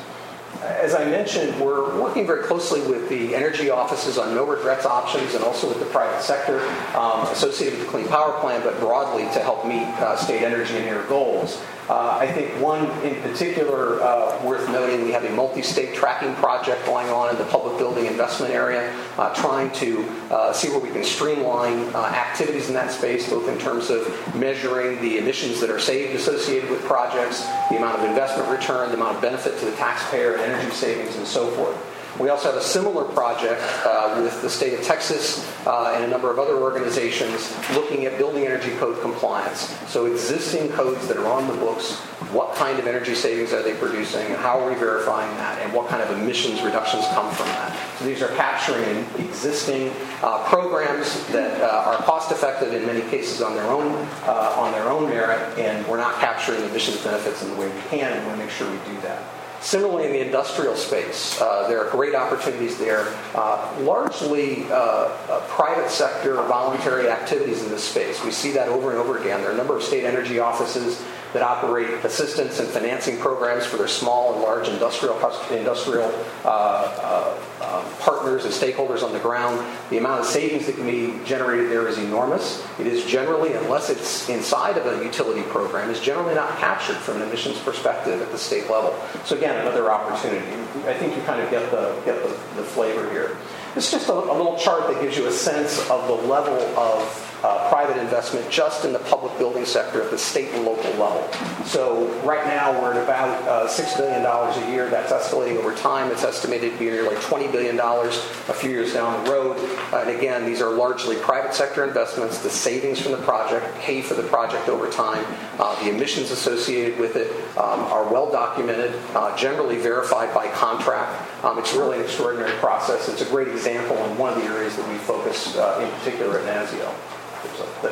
[0.67, 5.33] As I mentioned, we're working very closely with the energy offices on no regrets options
[5.33, 6.59] and also with the private sector
[6.95, 10.75] um, associated with the Clean Power Plan, but broadly to help meet uh, state energy
[10.75, 11.61] and air goals.
[11.89, 16.85] Uh, I think one in particular uh, worth noting, we have a multi-state tracking project
[16.85, 20.89] going on in the public building investment area, uh, trying to uh, see where we
[20.89, 25.69] can streamline uh, activities in that space, both in terms of measuring the emissions that
[25.69, 29.65] are saved associated with projects, the amount of investment return, the amount of benefit to
[29.65, 31.77] the taxpayer, energy savings, and so forth.
[32.19, 36.07] We also have a similar project uh, with the state of Texas uh, and a
[36.07, 39.75] number of other organizations looking at building energy code compliance.
[39.87, 41.93] So existing codes that are on the books,
[42.33, 45.71] what kind of energy savings are they producing, and how are we verifying that, and
[45.73, 47.77] what kind of emissions reductions come from that.
[47.99, 49.91] So these are capturing existing
[50.23, 53.91] uh, programs that uh, are cost effective in many cases on their own
[54.25, 57.81] uh, on their own merit, and we're not capturing emissions benefits in the way we
[57.89, 59.21] can, and we want to make sure we do that.
[59.61, 63.13] Similarly, in the industrial space, uh, there are great opportunities there.
[63.33, 68.23] Uh, largely uh, uh, private sector voluntary activities in this space.
[68.23, 69.41] We see that over and over again.
[69.41, 71.03] There are a number of state energy offices
[71.37, 75.15] that operate assistance and financing programs for their small and large industrial
[75.51, 76.11] industrial
[76.43, 79.63] uh, uh, uh, partners and stakeholders on the ground.
[79.91, 82.65] The amount of savings that can be generated there is enormous.
[82.79, 87.17] It is generally, unless it's inside of a utility program, is generally not captured from
[87.17, 88.97] an emissions perspective at the state level.
[89.23, 90.43] So again, another opportunity.
[90.87, 93.37] I think you kind of get the get the, the flavor here.
[93.75, 97.27] It's just a, a little chart that gives you a sense of the level of
[97.43, 101.27] uh, private investment just in the public building sector at the state and local level.
[101.65, 104.89] So right now we're at about uh, $6 billion a year.
[104.89, 106.11] That's escalating over time.
[106.11, 109.57] It's estimated to be nearly $20 billion a few years down the road.
[109.93, 112.39] Uh, and again, these are largely private sector investments.
[112.39, 115.23] The savings from the project pay for the project over time.
[115.59, 121.43] Uh, the emissions associated with it um, are well documented, uh, generally verified by contract.
[121.43, 123.09] Um, it's really an extraordinary process.
[123.09, 126.39] It's a great example in one of the areas that we focus uh, in particular
[126.39, 127.89] at NASEO the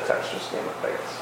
[0.52, 1.22] came up, I guess.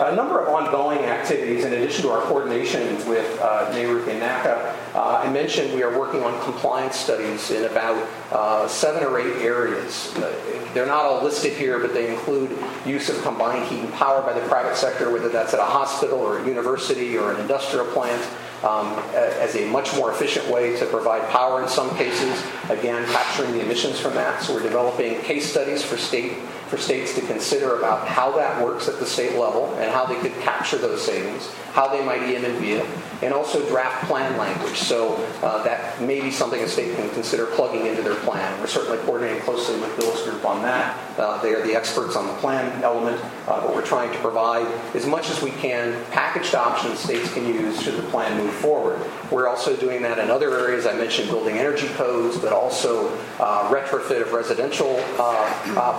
[0.00, 4.72] A number of ongoing activities in addition to our coordination with uh, NARUC and NACA.
[4.94, 9.42] Uh, I mentioned we are working on compliance studies in about uh, seven or eight
[9.42, 10.14] areas.
[10.16, 10.32] Uh,
[10.72, 12.56] they're not all listed here, but they include
[12.86, 16.20] use of combined heat and power by the private sector, whether that's at a hospital
[16.20, 18.24] or a university or an industrial plant
[18.62, 23.52] um, as a much more efficient way to provide power in some cases, again, capturing
[23.52, 24.42] the emissions from that.
[24.42, 26.38] So we're developing case studies for state
[26.68, 30.18] for states to consider about how that works at the state level and how they
[30.20, 32.86] could capture those savings, how they might EM&V it,
[33.22, 34.76] and also draft plan language.
[34.76, 38.60] So uh, that may be something a state can consider plugging into their plan.
[38.60, 40.96] We're certainly coordinating closely with Bill's group on that.
[41.18, 44.66] Uh, they are the experts on the plan element, uh, but we're trying to provide
[44.94, 49.00] as much as we can packaged options states can use should the plan move forward.
[49.30, 50.86] We're also doing that in other areas.
[50.86, 53.08] I mentioned building energy codes, but also
[53.40, 55.98] uh, retrofit of residential uh,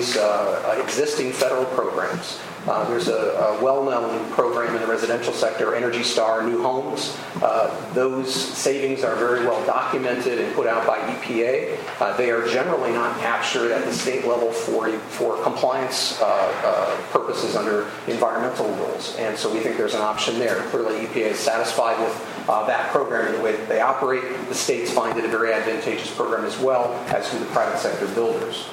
[0.00, 2.40] uh, properties, uh, existing federal programs.
[2.66, 7.16] Uh, there's a, a, well-known program in the residential sector, Energy Star New Homes.
[7.42, 11.78] Uh, those savings are very well documented and put out by EPA.
[12.00, 17.00] Uh, they are generally not captured at the state level for, for compliance uh, uh,
[17.12, 19.16] purposes under environmental rules.
[19.16, 20.56] And so we think there's an option there.
[20.64, 24.22] Clearly, EPA is satisfied with uh, that program and the way that they operate.
[24.50, 28.06] The states find it a very advantageous program as well, as do the private sector
[28.08, 28.66] builders.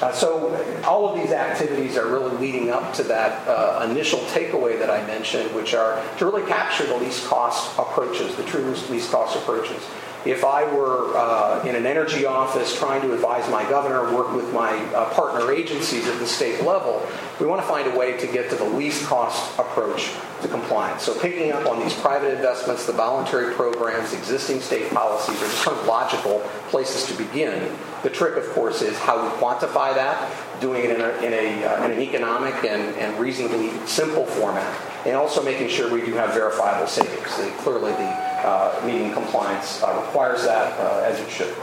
[0.00, 4.78] Uh, so all of these activities are really leading up to that uh, initial takeaway
[4.78, 9.10] that I mentioned, which are to really capture the least cost approaches, the true least
[9.10, 9.82] cost approaches.
[10.24, 14.50] If I were uh, in an energy office trying to advise my governor, work with
[14.54, 17.06] my uh, partner agencies at the state level,
[17.38, 21.02] we want to find a way to get to the least cost approach to compliance.
[21.02, 25.62] So picking up on these private investments, the voluntary programs, existing state policies are just
[25.62, 27.70] kind of logical places to begin.
[28.02, 31.64] The trick, of course, is how we quantify that, doing it in, a, in, a,
[31.64, 36.14] uh, in an economic and, and reasonably simple format, and also making sure we do
[36.14, 37.28] have verifiable savings.
[37.62, 41.54] clearly, the uh, meeting compliance uh, requires that uh, as it should.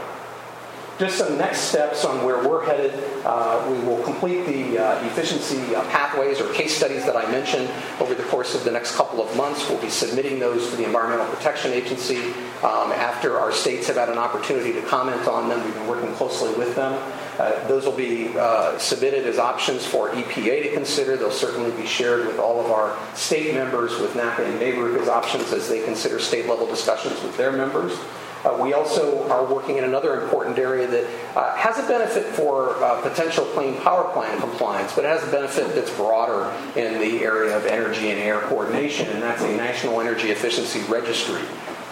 [0.98, 2.92] Just some next steps on where we're headed.
[3.24, 7.70] Uh, we will complete the uh, efficiency uh, pathways or case studies that I mentioned
[7.98, 9.68] over the course of the next couple of months.
[9.68, 12.18] We'll be submitting those to the Environmental Protection Agency
[12.62, 15.64] um, after our states have had an opportunity to comment on them.
[15.64, 16.92] We've been working closely with them.
[17.38, 21.16] Uh, those will be uh, submitted as options for EPA to consider.
[21.16, 25.08] They'll certainly be shared with all of our state members, with NACA and NARUC as
[25.08, 27.98] options as they consider state level discussions with their members.
[28.44, 31.04] Uh, we also are working in another important area that
[31.36, 35.30] uh, has a benefit for uh, potential Clean Power Plan compliance, but it has a
[35.30, 40.00] benefit that's broader in the area of energy and air coordination, and that's a national
[40.00, 41.42] energy efficiency registry.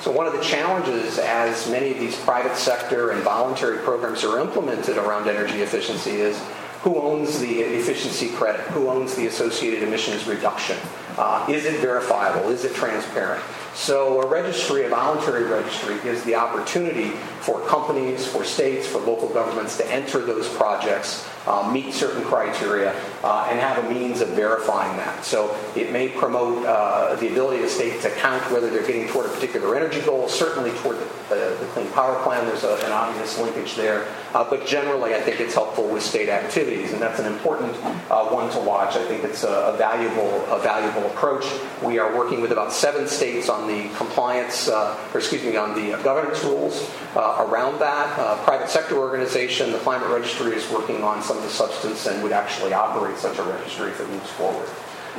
[0.00, 4.40] So, one of the challenges as many of these private sector and voluntary programs are
[4.40, 6.40] implemented around energy efficiency is
[6.82, 8.62] who owns the efficiency credit?
[8.68, 10.78] Who owns the associated emissions reduction?
[11.18, 12.48] Uh, is it verifiable?
[12.48, 13.44] Is it transparent?
[13.74, 17.10] So a registry, a voluntary registry, gives the opportunity
[17.40, 22.94] for companies, for states, for local governments to enter those projects uh, meet certain criteria,
[23.22, 25.24] uh, and have a means of verifying that.
[25.24, 29.08] So it may promote uh, the ability of the state to count whether they're getting
[29.08, 32.46] toward a particular energy goal, certainly toward the, the, the Clean Power Plan.
[32.46, 34.06] There's a, an obvious linkage there.
[34.34, 37.74] Uh, but generally, I think it's helpful with state activities, and that's an important
[38.10, 38.96] uh, one to watch.
[38.96, 41.46] I think it's a, a, valuable, a valuable approach.
[41.82, 45.74] We are working with about seven states on the compliance, uh, or excuse me, on
[45.74, 48.44] the governance rules around that.
[48.44, 52.32] private sector organization, the Climate Registry, is working on some of the substance and would
[52.32, 54.68] actually operate such a registry if it moves forward.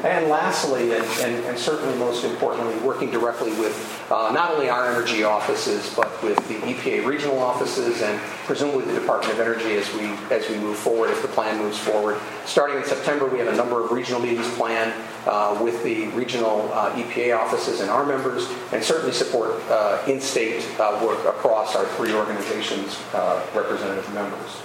[0.04, 4.92] And lastly, and, and, and, certainly most importantly, working directly with uh, not only our
[4.92, 9.94] energy offices, but with the EPA regional offices and presumably the Department of Energy as
[9.94, 12.20] we, as we move forward, if the plan moves forward.
[12.46, 14.94] Starting in September, we have a number of regional meetings planned
[15.28, 20.68] uh, with the regional uh, EPA offices and our members, and certainly support uh, in-state
[20.78, 24.62] uh, work across our three organizations' uh, representative members.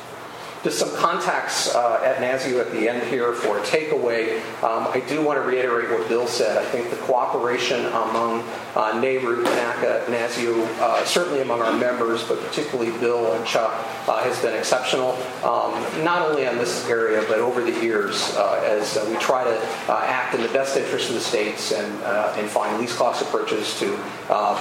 [0.62, 4.40] Just some contacts uh, at NASEO at the end here for a takeaway.
[4.62, 6.56] Um, I do want to reiterate what Bill said.
[6.58, 8.40] I think the cooperation among
[8.74, 13.72] uh, NARUC, NACA, NASEO, uh, certainly among our members, but particularly Bill and Chuck,
[14.08, 15.12] uh, has been exceptional.
[15.44, 15.72] Um,
[16.04, 19.56] not only on this area, but over the years, uh, as uh, we try to
[19.88, 22.02] uh, act in the best interest of the states and,
[22.38, 23.96] and find least cost approaches to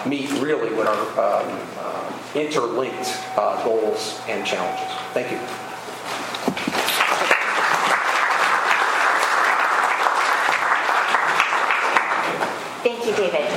[0.08, 3.10] meet really what are um, interlinked
[3.64, 4.96] goals and challenges.
[5.14, 5.65] Thank you.
[12.86, 13.50] Thank you, David.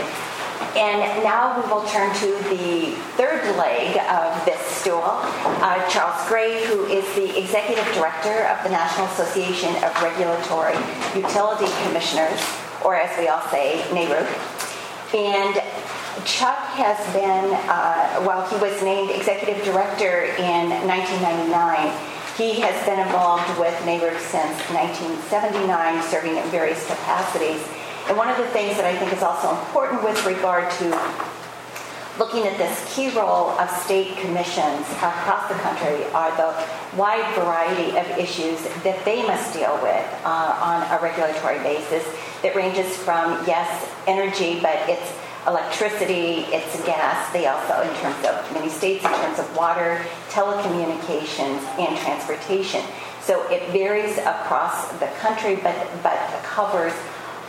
[0.75, 5.05] And now we will turn to the third leg of this stool.
[5.05, 10.73] Uh, Charles Gray, who is the Executive Director of the National Association of Regulatory
[11.15, 12.41] Utility Commissioners,
[12.83, 14.25] or as we all say, NARUC.
[15.13, 15.57] And
[16.25, 21.93] Chuck has been, uh, while he was named Executive Director in 1999,
[22.39, 27.61] he has been involved with NARUC since 1979, serving in various capacities
[28.09, 30.89] and one of the things that I think is also important with regard to
[32.19, 37.97] looking at this key role of state commissions across the country are the wide variety
[37.97, 42.05] of issues that they must deal with uh, on a regulatory basis
[42.43, 43.69] that ranges from, yes,
[44.07, 45.13] energy, but it's
[45.47, 47.33] electricity, it's gas.
[47.33, 52.83] They also, in terms of many states, in terms of water, telecommunications, and transportation.
[53.21, 56.95] So it varies across the country, but, but covers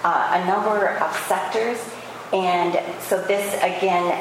[0.04, 1.80] uh, a number of sectors
[2.32, 4.14] And so this, again,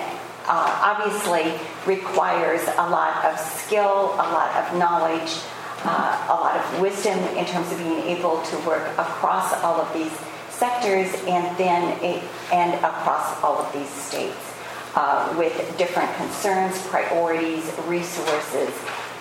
[0.47, 1.53] uh, obviously
[1.87, 5.37] requires a lot of skill, a lot of knowledge,
[5.85, 9.93] uh, a lot of wisdom in terms of being able to work across all of
[9.93, 10.12] these
[10.49, 14.55] sectors and then a, and across all of these states
[14.97, 18.72] uh, with different concerns, priorities, resources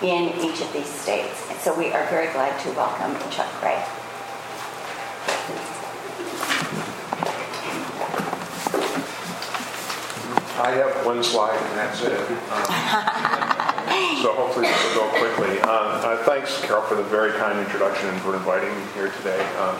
[0.02, 1.46] in each of these states.
[1.50, 3.84] And so we are very glad to welcome Chuck Gray.
[10.60, 12.18] I have one slide and that's it.
[12.18, 12.66] Um,
[14.22, 15.60] so hopefully this will go quickly.
[15.60, 19.38] Uh, uh, thanks, Carol, for the very kind introduction and for inviting me here today
[19.56, 19.78] uh,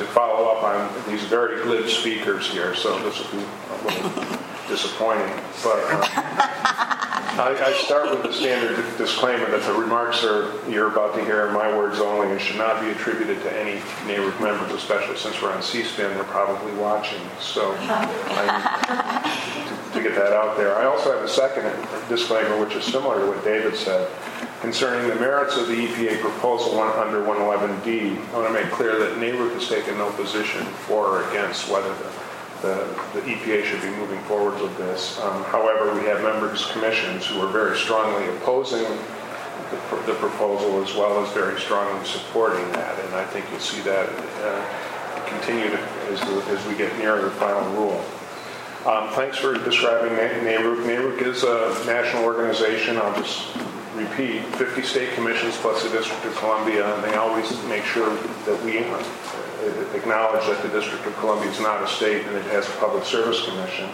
[0.00, 2.74] to follow up on these very glib speakers here.
[2.74, 5.28] So this will be a little disappointing.
[5.62, 6.06] But uh,
[7.36, 11.46] I, I start with the standard disclaimer that the remarks are you're about to hear
[11.46, 15.42] are my words only and should not be attributed to any NARUC members, especially since
[15.42, 17.20] we're on C-SPAN, they're probably watching.
[17.38, 17.86] So to,
[19.92, 20.76] to get that out there.
[20.76, 21.70] I also have a second
[22.08, 24.10] disclaimer, which is similar to what David said.
[24.60, 29.16] Concerning the merits of the EPA proposal under 111D, I want to make clear that
[29.16, 32.12] NARUC has taken no position for or against whether the
[32.62, 35.18] the, the EPA should be moving forward with this.
[35.20, 38.84] Um, however, we have members commissions who are very strongly opposing
[39.70, 43.80] the, the, proposal as well as very strongly supporting that, and I think you'll see
[43.82, 44.08] that
[44.42, 45.78] uh, continue to,
[46.10, 48.04] as, as we get nearer the final rule.
[48.84, 50.84] Um, thanks for describing NARUC.
[50.84, 52.96] NARUC is a national organization.
[52.98, 53.56] I'll just
[53.94, 58.14] repeat, 50 state commissions plus the District of Columbia, and they always make sure
[58.46, 58.78] that we
[59.96, 63.04] acknowledge that the District of Columbia is not a state and it has a public
[63.04, 63.90] service commission.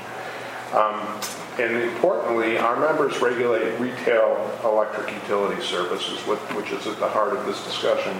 [0.75, 1.21] Um,
[1.59, 7.47] and importantly, our members regulate retail electric utility services, which is at the heart of
[7.47, 8.19] this discussion,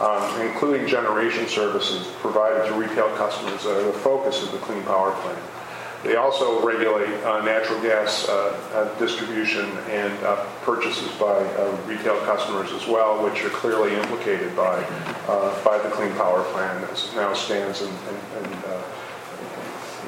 [0.00, 4.82] um, including generation services provided to retail customers that are the focus of the Clean
[4.82, 5.38] Power Plan.
[6.04, 12.20] They also regulate uh, natural gas uh, uh, distribution and uh, purchases by uh, retail
[12.26, 14.84] customers as well, which are clearly implicated by
[15.28, 18.52] uh, by the Clean Power Plan it now stands in, in,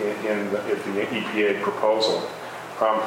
[0.03, 2.29] in, in the, the, EPA proposal.
[2.79, 3.01] Um,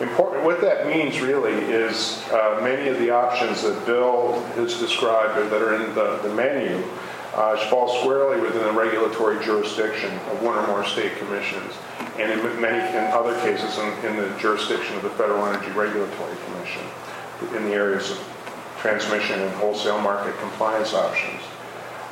[0.00, 0.46] important.
[0.46, 2.26] What that means really is
[2.62, 6.82] many of the options that Bill has described or that are in the, the menu
[7.38, 11.72] uh, fall squarely within the regulatory jurisdiction of one or more state commissions,
[12.18, 16.36] and in many in other cases in, in the jurisdiction of the Federal Energy Regulatory
[16.46, 16.82] Commission
[17.54, 18.18] in the areas of
[18.80, 21.40] transmission and wholesale market compliance options.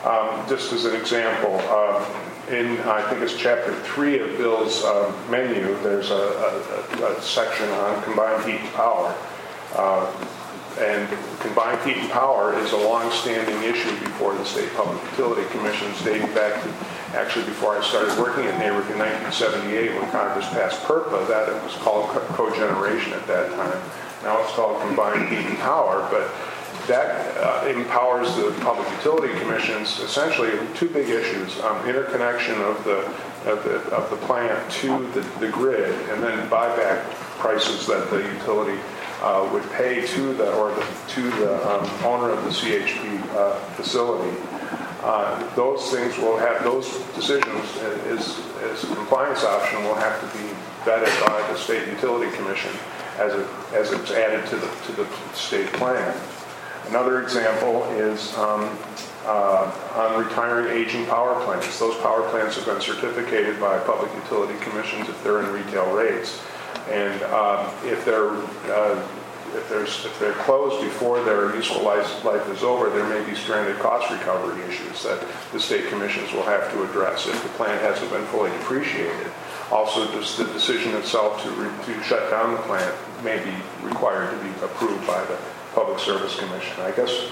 [0.05, 2.07] Um, just as an example, uh,
[2.49, 7.69] in I think it's chapter three of Bill's uh, menu, there's a, a, a, section
[7.69, 9.13] on combined heat and power.
[9.75, 10.07] Uh,
[10.79, 11.09] and
[11.41, 16.33] combined heat and power is a long-standing issue before the state public utility commissions, dating
[16.35, 16.69] back to
[17.17, 21.27] actually before I started working at NARUC in 1978 when Congress passed PURPA.
[21.29, 23.81] That it was called cogeneration at that time.
[24.23, 26.31] Now it's called combined heat and power, but
[26.89, 33.01] that uh, empowers the public utility commissions essentially two big issues: um, interconnection of the
[33.47, 37.05] of the, of the plant to the, the grid, and then buyback
[37.39, 38.79] prices that the utility
[39.23, 43.55] uh, would pay to the or the, to the um, owner of the CHP uh,
[43.75, 44.37] facility.
[45.03, 47.77] Uh, those things will have those decisions
[48.09, 50.45] as, as a compliance option will have to be
[50.85, 52.73] vetted by the state utility commission
[53.19, 56.15] as it as it's added to the to the state plan.
[56.89, 58.79] Another example is um,
[59.25, 61.79] uh, on retiring aging power plants.
[61.79, 66.41] Those power plants have been certificated by public utility commissions if they're in retail rates.
[66.91, 68.31] And um, if they're
[68.73, 69.07] uh,
[69.55, 73.37] if, there's, if they're closed before their useful life, life is over, there may be
[73.37, 77.81] stranded cost recovery issues that the state commissions will have to address if the plant
[77.81, 79.33] hasn't been fully depreciated.
[79.71, 83.55] Also, just the decision itself to, re, to shut down the plant may be
[83.87, 85.39] required to be approved by the
[85.75, 86.81] Public Service Commission.
[86.81, 87.31] I guess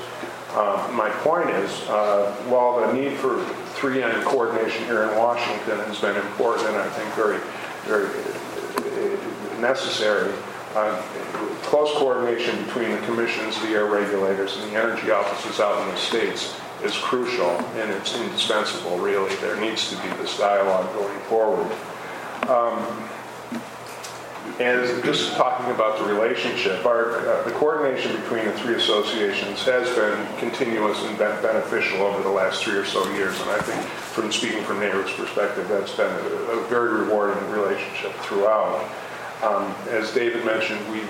[0.52, 3.44] uh, my point is, uh, while the need for
[3.74, 7.38] 3N coordination here in Washington has been important and I think very,
[7.86, 8.06] very
[9.60, 10.32] necessary,
[10.74, 11.00] uh,
[11.62, 15.96] close coordination between the commissions, the air regulators, and the energy offices out in the
[15.96, 19.34] states is crucial and it's indispensable, really.
[19.36, 21.70] There needs to be this dialogue going forward.
[22.48, 23.08] Um,
[24.60, 29.88] and just talking about the relationship, our, uh, the coordination between the three associations has
[29.96, 33.40] been continuous and beneficial over the last three or so years.
[33.40, 38.12] And I think, from speaking from NARUC's perspective, that's been a, a very rewarding relationship
[38.16, 38.88] throughout.
[39.44, 41.02] Um, as David mentioned, we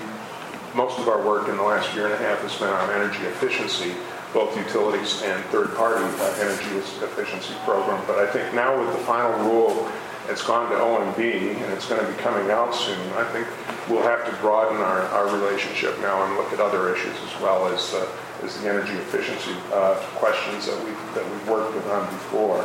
[0.75, 3.23] most of our work in the last year and a half has been on energy
[3.23, 3.93] efficiency,
[4.33, 8.03] both utilities and third-party uh, energy efficiency program.
[8.05, 9.89] But I think now with the final rule
[10.27, 12.99] It's gone to OMB, and it's going to be coming out soon.
[13.13, 13.45] I think
[13.87, 17.67] we'll have to broaden our, our relationship now and look at other issues as well
[17.67, 18.09] as, uh,
[18.41, 22.63] as the energy efficiency uh, questions that we've, that we've worked with on before.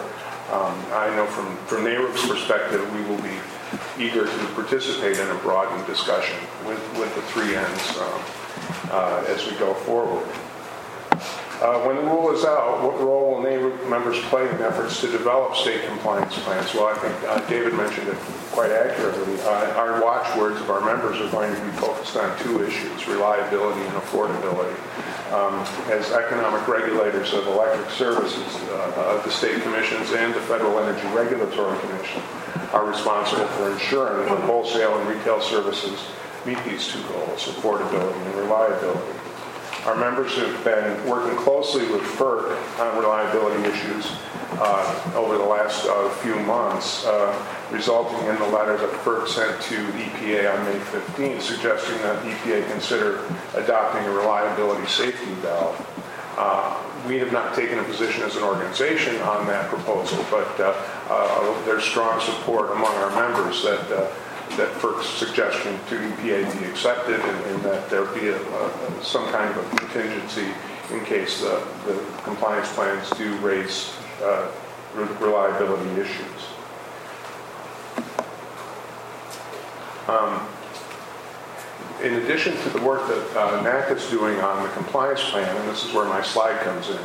[0.51, 3.37] Um, I know from, from NARUC's perspective, we will be
[4.01, 6.37] eager to participate in a broadened discussion
[6.67, 8.23] with, with the three ends um,
[8.91, 10.27] uh, as we go forward.
[11.61, 15.13] Uh, when the rule is out, what role will NARUC members play in efforts to
[15.13, 16.73] develop state compliance plans?
[16.73, 18.17] Well, I think uh, David mentioned it
[18.51, 19.39] quite accurately.
[19.43, 23.83] Uh, our watchwords of our members are going to be focused on two issues, reliability
[23.83, 24.73] and affordability.
[25.37, 25.61] Um,
[25.93, 31.79] as economic regulators of electric services, uh, the state commissions and the Federal Energy Regulatory
[31.81, 32.23] Commission
[32.73, 36.09] are responsible for ensuring that wholesale and retail services
[36.47, 39.20] meet these two goals, affordability and reliability.
[39.87, 44.13] Our members have been working closely with FERC on reliability issues
[44.59, 47.35] uh, over the last uh, few months, uh,
[47.71, 52.71] resulting in the letter that FERC sent to EPA on May 15, suggesting that EPA
[52.71, 53.25] consider
[53.55, 55.87] adopting a reliability safety valve.
[56.37, 56.79] Uh,
[57.09, 60.75] we have not taken a position as an organization on that proposal, but uh,
[61.09, 64.13] uh, there's strong support among our members that
[64.57, 69.31] that FERC's suggestion to EPA be accepted and, and that there be a, a, some
[69.31, 70.49] kind of a contingency
[70.93, 74.51] in case the, the compliance plans do raise uh,
[74.95, 76.27] reliability issues.
[80.09, 80.47] Um,
[82.03, 85.69] in addition to the work that uh, NAC is doing on the compliance plan, and
[85.69, 86.99] this is where my slide comes in,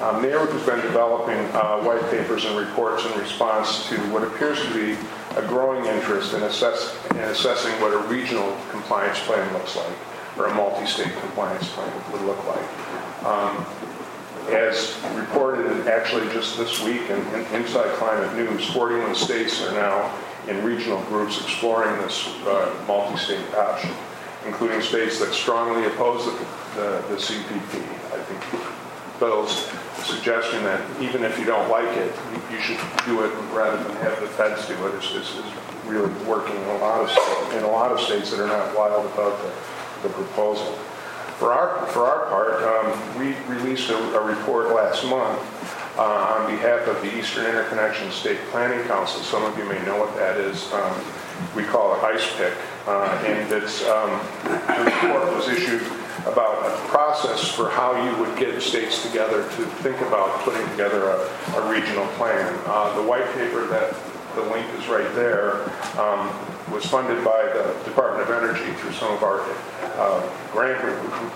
[0.00, 4.60] um, NARUC has been developing uh, white papers and reports in response to what appears
[4.60, 4.98] to be
[5.36, 9.96] a growing interest in, assess, in assessing what a regional compliance plan looks like,
[10.36, 13.24] or a multi-state compliance plan would look like.
[13.24, 13.64] Um,
[14.50, 20.14] as reported actually just this week in, in, Inside Climate News, 41 states are now
[20.48, 23.90] in regional groups exploring this uh, multi-state option,
[24.46, 26.32] including states that strongly oppose the,
[26.76, 27.80] the, the CPP.
[28.12, 28.64] I think
[29.18, 29.70] Bill's
[30.04, 32.12] suggestion that even if you don't like it,
[32.50, 35.52] you should do it rather than have the feds do it is, is, is
[35.86, 39.06] really working in a lot of in a lot of states that are not wild
[39.06, 40.72] about the, the proposal.
[41.38, 45.40] For our for our part, um, we released a, a, report last month
[45.98, 49.20] uh, on behalf of the Eastern Interconnection State Planning Council.
[49.22, 50.72] Some of you may know what that is.
[50.72, 50.94] Um,
[51.56, 52.54] we call it uh,
[52.86, 55.82] and it's um, the report was issued
[56.26, 61.10] about a process for how you would get states together to think about putting together
[61.10, 62.58] a, a regional plan.
[62.66, 63.94] Uh, the white paper that
[64.34, 65.62] the link is right there
[65.98, 66.28] um,
[66.72, 69.40] was funded by the Department of Energy through some of our
[69.96, 70.80] uh, grant,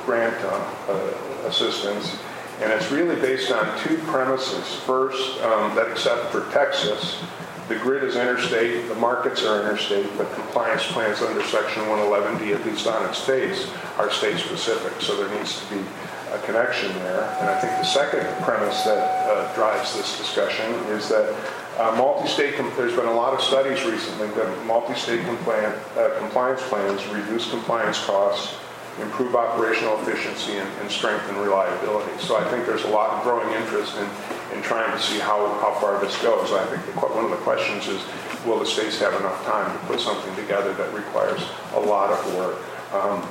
[0.05, 2.19] grant uh, uh, assistance.
[2.61, 4.75] And it's really based on two premises.
[4.81, 7.23] First, um, that except for Texas,
[7.69, 12.65] the grid is interstate, the markets are interstate, but compliance plans under Section 111D, at
[12.65, 15.01] least on its face, are state specific.
[15.01, 15.85] So there needs to be
[16.33, 17.25] a connection there.
[17.41, 21.35] And I think the second premise that uh, drives this discussion is that
[21.79, 27.51] uh, multi-state, there's been a lot of studies recently that multi-state uh, compliance plans reduce
[27.51, 28.57] compliance costs,
[29.01, 32.19] improve operational efficiency, and, and strengthen reliability.
[32.19, 34.09] So I think there's a lot of growing interest in
[34.55, 36.53] in trying to see how, how far this goes.
[36.53, 38.03] I think the, one of the questions is,
[38.47, 41.43] will the states have enough time to put something together that requires
[41.75, 42.59] a lot of work?
[42.93, 43.23] Um,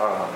[0.00, 0.30] um,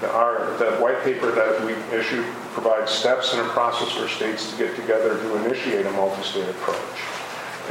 [0.00, 4.50] the, our, the white paper that we issued provides steps and a process for states
[4.50, 7.00] to get together to initiate a multi-state approach.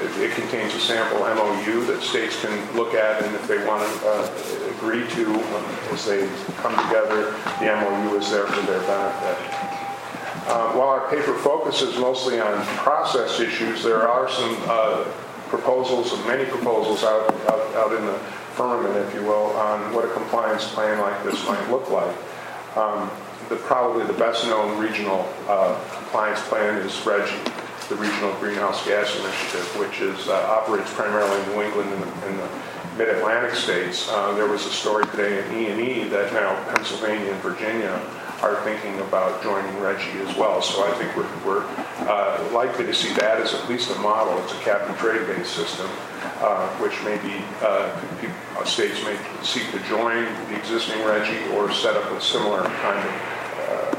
[0.01, 3.88] It, it, contains a sample MOU that states can look at, and if they want
[3.88, 8.82] to uh, agree to um, as they come together, the MOU is there for their
[8.82, 9.74] benefit.
[10.48, 15.04] Uh, while our paper focuses mostly on process issues, there are some uh,
[15.50, 18.18] proposals, many proposals out, out, out, in the
[18.54, 22.16] firmament, if you will, on what a compliance plan like this might look like.
[22.78, 23.10] Um,
[23.50, 29.18] the, probably the best known regional uh, compliance plan is RGGI, the Regional Greenhouse Gas
[29.20, 32.50] Initiative, which is, uh, operates primarily in New England and the, the
[32.98, 34.08] mid-Atlantic states.
[34.10, 38.00] Uh, there was a story today in E&E that now Pennsylvania and Virginia
[38.41, 40.61] are thinking about joining RGGI as well.
[40.61, 41.65] So I think we're, we're
[42.07, 44.38] uh, likely to see that as at least a model.
[44.43, 45.89] It's a cap and trade based system,
[46.41, 47.95] uh, which maybe uh,
[48.57, 52.99] uh, states may seek to join the existing RGGI or set up a similar kind
[52.99, 53.15] of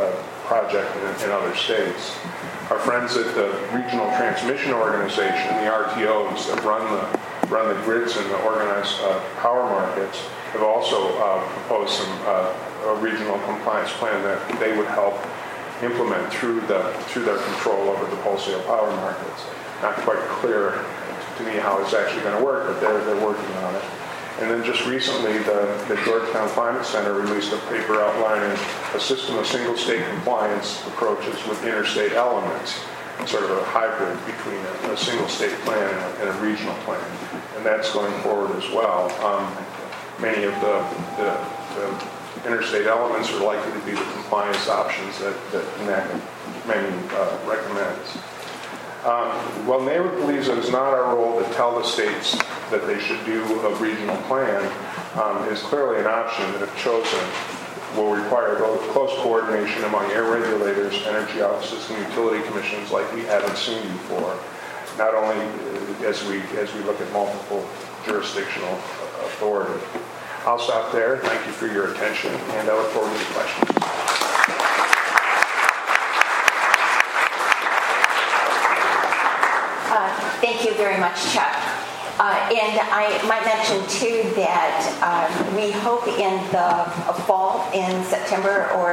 [0.01, 2.17] uh, project in, in, other states.
[2.71, 8.17] Our friends at the Regional Transmission Organization, the RTOs that run the run the grids
[8.17, 10.19] and the organized uh, power markets,
[10.53, 11.13] have also
[11.67, 12.13] proposed some
[12.87, 15.19] a regional compliance plan that they would help
[15.83, 19.45] implement through the through their control over the wholesale power markets.
[19.83, 20.85] Not quite clear
[21.37, 23.85] to me how it's actually going to work, but they're they're working on it.
[24.39, 28.53] And then just recently, the, the Georgetown Climate Center released a paper outlining
[28.93, 32.85] a system of single state compliance approaches with interstate elements,
[33.25, 36.75] sort of a hybrid between a, a single state plan and a, and a, regional
[36.85, 37.01] plan.
[37.57, 39.09] And that's going forward as well.
[39.25, 39.57] Um,
[40.21, 40.79] many of the,
[41.17, 41.31] the,
[41.75, 45.65] the, interstate elements are likely to be the compliance options that, that
[46.69, 48.17] many uh, recommends.
[49.03, 52.37] Um, well, NARUC believes it's not our role to tell the states
[52.71, 54.63] that they should do a regional plan.
[55.15, 57.25] Um, is clearly an option that, if chosen,
[57.97, 58.57] will require
[58.93, 64.39] close coordination among air regulators, energy offices, and utility commissions like we haven't seen before.
[64.99, 67.67] Not only uh, as we as we look at multiple
[68.05, 68.79] jurisdictional
[69.25, 69.83] authority.
[70.45, 71.19] I'll stop there.
[71.19, 73.77] Thank you for your attention, and I look forward to questions.
[80.47, 81.57] Thank you very much, Chuck.
[82.21, 86.85] Uh, and I might mention too that um, we hope in the
[87.25, 88.93] fall, in September, or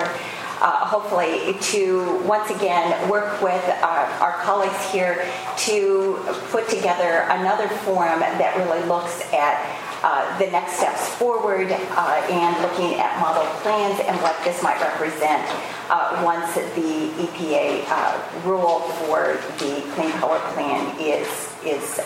[0.62, 6.18] uh, hopefully to once again work with uh, our colleagues here to
[6.50, 9.60] put together another forum that really looks at
[10.04, 14.80] uh, the next steps forward uh, and looking at model plans and what this might
[14.82, 15.42] represent
[15.90, 21.28] uh, once the EPA uh, rule for the Clean Power Plan is,
[21.66, 22.00] is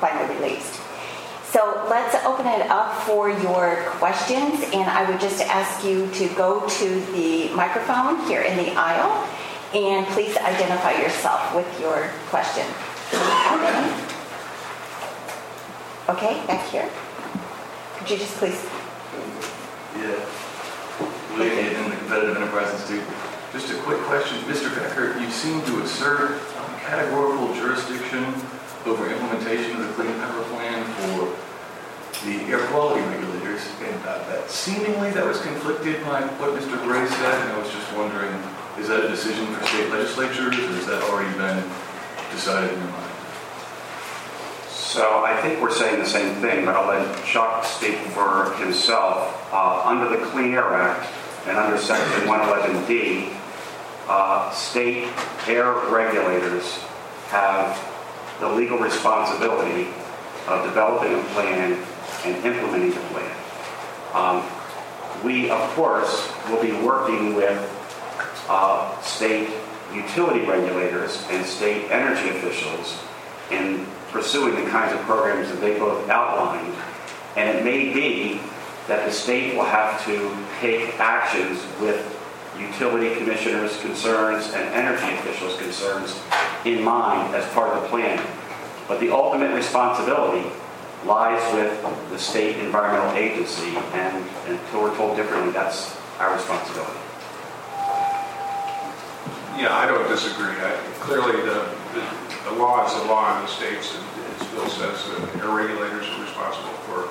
[0.00, 0.80] finally released.
[1.44, 6.28] So let's open it up for your questions, and I would just ask you to
[6.34, 9.28] go to the microphone here in the aisle,
[9.74, 12.64] and please identify yourself with your question.
[16.08, 16.88] Okay, back here.
[18.02, 18.58] Could you just please?
[19.94, 20.18] Yeah.
[21.38, 23.06] William in the Competitive Enterprise Institute.
[23.52, 24.42] Just a quick question.
[24.50, 24.74] Mr.
[24.74, 26.42] Becker, you seem to assert
[26.82, 28.26] categorical jurisdiction
[28.86, 31.30] over implementation of the Clean Power Plan for
[32.26, 33.62] the air quality regulators.
[33.86, 36.82] And uh, that seemingly that was conflicted by what Mr.
[36.82, 37.42] Gray said.
[37.46, 38.34] And I was just wondering,
[38.82, 41.62] is that a decision for state legislatures or has that already been
[42.32, 43.01] decided in your mind?
[44.92, 49.48] So I think we're saying the same thing, but I'll let Chuck speak for himself.
[49.50, 51.10] Uh, under the Clean Air Act
[51.46, 53.34] and under Section 111D,
[54.06, 55.08] uh, state
[55.48, 56.76] air regulators
[57.28, 57.72] have
[58.38, 59.88] the legal responsibility
[60.46, 61.82] of developing a plan
[62.26, 63.36] and implementing the plan.
[64.12, 67.56] Um, we, of course, will be working with
[68.50, 69.48] uh, state
[69.94, 73.02] utility regulators and state energy officials
[73.50, 76.74] in pursuing the kinds of programs that they both outlined.
[77.36, 78.40] And it may be
[78.88, 82.08] that the state will have to take actions with
[82.58, 86.20] utility commissioners' concerns and energy officials' concerns
[86.64, 88.24] in mind as part of the plan.
[88.86, 90.48] But the ultimate responsibility
[91.06, 96.98] lies with the state environmental agency, and until we're told differently, that's our responsibility.
[99.58, 100.54] Yeah, I don't disagree.
[100.60, 104.04] I, clearly, the, the the law is the law in the states, and
[104.40, 107.06] as Bill says, the air regulators are responsible for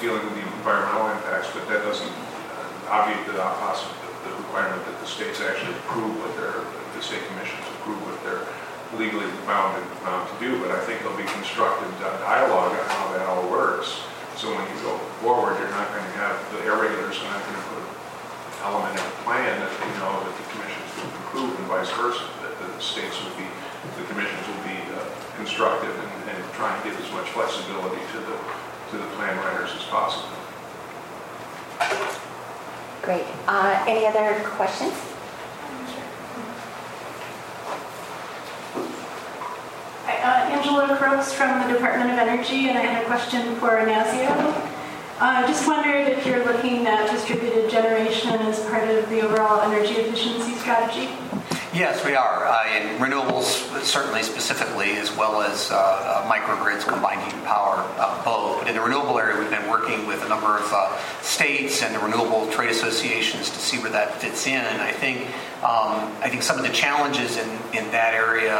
[0.00, 5.06] dealing with the environmental impacts, but that doesn't uh, obviate the, the requirement that the
[5.06, 6.62] states actually approve what their,
[6.94, 8.46] the state commissions approve what they're
[8.94, 10.56] legally bound and bound to do.
[10.62, 14.02] But I think there'll be constructive dialogue on how that all works.
[14.38, 17.42] So when you go forward, you're not going to have, the air regulators are not
[17.42, 17.90] going to put an
[18.62, 22.22] element in the plan that they know that the commissions will approve and vice versa,
[22.46, 23.50] that the states would be
[24.08, 25.04] commissions will be uh,
[25.36, 28.36] constructive and, and try and give as much flexibility to the
[28.90, 30.28] to the plan writers as possible.
[33.02, 33.24] Great.
[33.46, 34.94] Uh, any other questions?
[40.06, 44.74] Uh, Angela Crooks from the Department of Energy, and I had a question for NASEO.
[45.20, 49.60] I uh, just wondered if you're looking at distributed generation as part of the overall
[49.60, 51.08] energy efficiency strategy.
[51.74, 52.46] Yes, we are.
[52.46, 57.84] Uh, in renewables, certainly specifically, as well as uh, uh, microgrids, combined heat and power,
[57.98, 58.60] uh, both.
[58.60, 61.94] But in the renewable area, we've been working with a number of uh, states and
[61.94, 64.54] the renewable trade associations to see where that fits in.
[64.54, 65.26] And I think
[65.58, 68.56] um, I think some of the challenges in, in that area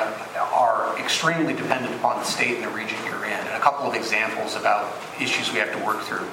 [0.53, 3.33] are extremely dependent upon the state and the region you're in.
[3.33, 6.29] And a couple of examples about issues we have to work through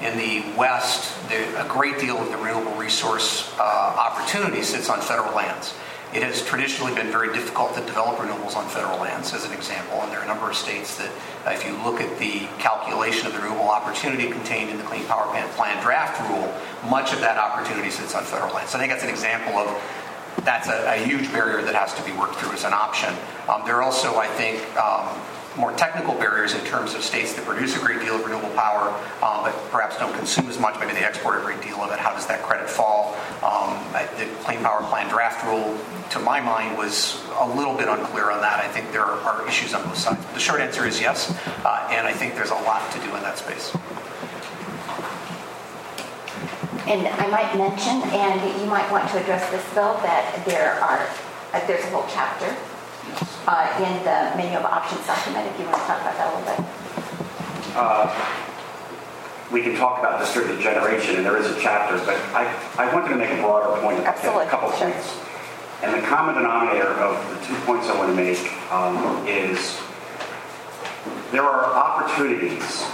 [0.00, 5.00] in the West, the, a great deal of the renewable resource uh, opportunity sits on
[5.00, 5.74] federal lands.
[6.12, 10.02] It has traditionally been very difficult to develop renewables on federal lands, as an example,
[10.02, 11.10] and there are a number of states that,
[11.46, 15.04] uh, if you look at the calculation of the renewable opportunity contained in the Clean
[15.04, 16.52] Power Plan draft rule,
[16.90, 18.72] much of that opportunity sits on federal lands.
[18.72, 19.70] So I think that's an example of
[20.44, 23.14] that's a, a, huge barrier that has to be worked through as an option.
[23.48, 25.06] Um, there are also, I think, um,
[25.60, 28.88] more technical barriers in terms of states that produce a great deal of renewable power,
[29.22, 30.80] um, but perhaps don't consume as much.
[30.80, 31.98] Maybe they export a great deal of it.
[31.98, 33.14] How does that credit fall?
[33.44, 33.76] Um,
[34.16, 35.78] the Clean Power Plan draft rule,
[36.10, 38.58] to my mind, was a little bit unclear on that.
[38.64, 40.24] I think there are issues on both sides.
[40.32, 41.30] The short answer is yes,
[41.64, 43.76] uh, and I think there's a lot to do in that space.
[46.88, 51.06] And I might mention, and you might want to address this, Bill, that there are
[51.52, 52.56] uh, there's a whole chapter
[53.46, 55.46] uh, in the menu of options document.
[55.48, 56.60] If you want to talk about that a little bit.
[57.76, 58.06] Uh,
[59.52, 62.46] we can talk about distributed generation, and there is a chapter, but I,
[62.78, 64.46] I wanted to make a broader point, Absolutely.
[64.46, 64.90] a couple sure.
[64.90, 65.18] points.
[65.82, 68.38] And the common denominator of the two points I want to make
[68.70, 69.80] um, is
[71.32, 72.84] there are opportunities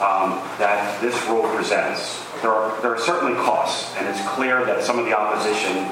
[0.00, 2.24] um, that this rule presents.
[2.40, 5.84] There are, there are certainly costs, and it's clear that some of the opposition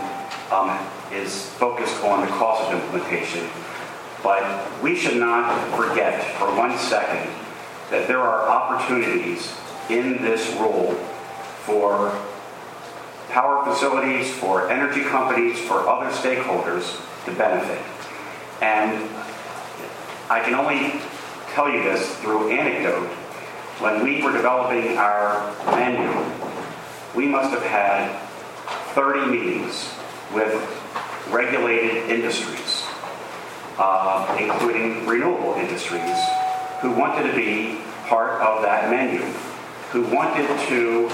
[0.50, 0.78] um,
[1.12, 3.48] is focused on the cost of implementation.
[4.22, 7.30] But we should not forget for one second
[7.90, 9.54] that there are opportunities
[9.88, 10.92] in this rule
[11.64, 12.18] for
[13.28, 17.80] power facilities, for energy companies, for other stakeholders to benefit.
[18.62, 19.08] And
[20.30, 21.00] I can only
[21.52, 23.08] tell you this through anecdote
[23.80, 26.10] when we were developing our menu,
[27.14, 28.10] we must have had
[28.94, 29.94] 30 meetings
[30.34, 30.52] with
[31.30, 32.84] regulated industries,
[33.78, 36.18] uh, including renewable industries,
[36.80, 39.20] who wanted to be part of that menu,
[39.90, 41.10] who wanted to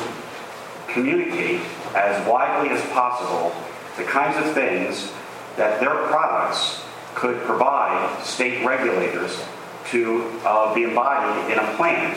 [0.89, 1.61] communicate
[1.95, 3.55] as widely as possible
[3.97, 5.13] the kinds of things
[5.57, 6.83] that their products
[7.15, 9.45] could provide state regulators
[9.87, 12.15] to uh, be embodied in a plan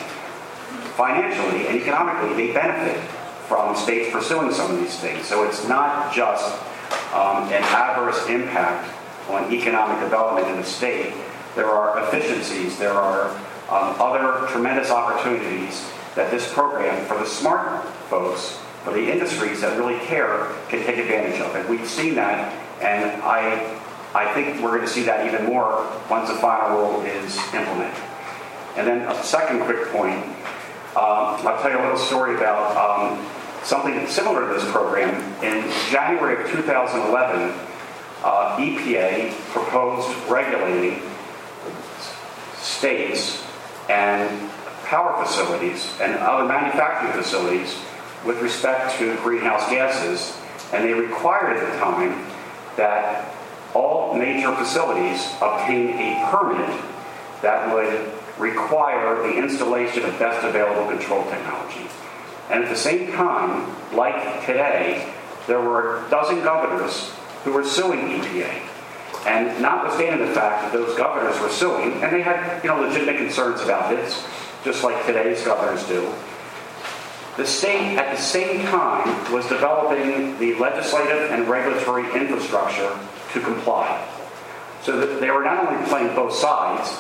[0.98, 3.00] financially and economically, they benefit
[3.48, 5.26] from states pursuing some of these things.
[5.26, 6.60] So it's not just
[7.14, 8.94] um, an adverse impact
[9.30, 11.14] on economic development in the state.
[11.56, 13.30] There are efficiencies, there are
[13.70, 19.78] um, other tremendous opportunities that this program, for the smart folks, for the industries that
[19.78, 21.56] really care, can take advantage of.
[21.56, 23.80] And we've seen that, and I,
[24.16, 28.04] I think we're going to see that even more once the final rule is implemented.
[28.78, 30.24] And then a second quick point
[30.98, 33.24] um, I'll tell you a little story about um,
[33.68, 35.14] something similar to this program.
[35.44, 37.54] In January of 2011,
[38.24, 41.02] uh, EPA proposed regulating
[42.58, 43.44] states
[43.90, 44.50] and
[44.86, 47.78] power facilities and other manufacturing facilities
[48.26, 50.40] with respect to greenhouse gases,
[50.72, 52.26] and they required at the time
[52.78, 53.36] that
[53.74, 56.82] all major facilities obtain a permit
[57.42, 61.88] that would require the installation of best available control technology.
[62.50, 65.14] And at the same time, like today,
[65.48, 67.10] there were a dozen governors
[67.44, 68.64] who were suing EPA.
[69.26, 73.18] And notwithstanding the fact that those governors were suing, and they had you know, legitimate
[73.18, 74.26] concerns about this,
[74.64, 76.14] just like today's governors do,
[77.38, 82.98] the state at the same time was developing the legislative and regulatory infrastructure
[83.34, 84.08] to comply.
[84.82, 87.00] So that they were not only playing both sides,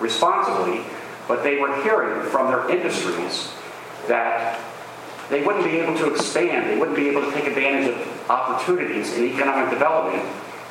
[0.00, 0.82] responsibly,
[1.28, 3.52] but they were hearing from their industries
[4.08, 4.60] that
[5.28, 9.14] they wouldn't be able to expand, they wouldn't be able to take advantage of opportunities
[9.14, 10.22] in economic development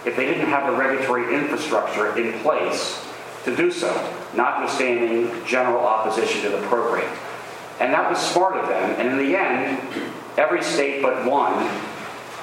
[0.06, 3.04] if they didn't have the regulatory infrastructure in place
[3.44, 3.92] to do so,
[4.36, 7.12] notwithstanding general opposition to the program.
[7.80, 9.00] And that was smart of them.
[9.00, 9.80] And in the end,
[10.38, 11.54] every state but one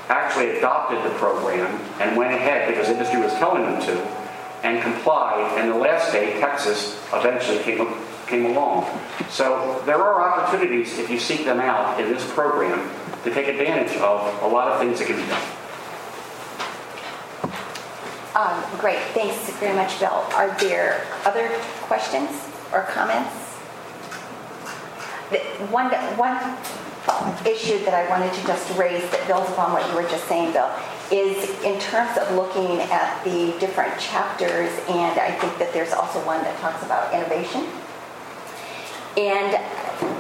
[0.08, 4.22] actually adopted the program and went ahead because industry was telling them to
[4.62, 7.78] and complied, and the last state, Texas, eventually came,
[8.32, 8.88] came along.
[9.28, 12.90] So there are opportunities, if you seek them out in this program,
[13.24, 15.42] to take advantage of a lot of things that can be done.
[18.34, 20.24] Um, great, thanks very much, Bill.
[20.32, 21.50] Are there other
[21.82, 22.30] questions
[22.72, 23.36] or comments?
[25.70, 26.38] One, one
[27.46, 30.52] issue that I wanted to just raise that builds upon what you were just saying,
[30.52, 30.70] Bill,
[31.10, 36.24] is in terms of looking at the different chapters, and I think that there's also
[36.24, 37.68] one that talks about innovation.
[39.16, 39.52] And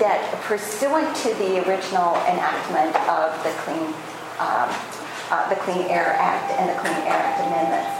[0.00, 3.88] that pursuant to the original enactment of the Clean,
[4.38, 4.68] um,
[5.30, 7.92] uh, the Clean Air Act and the Clean Air Act amendments,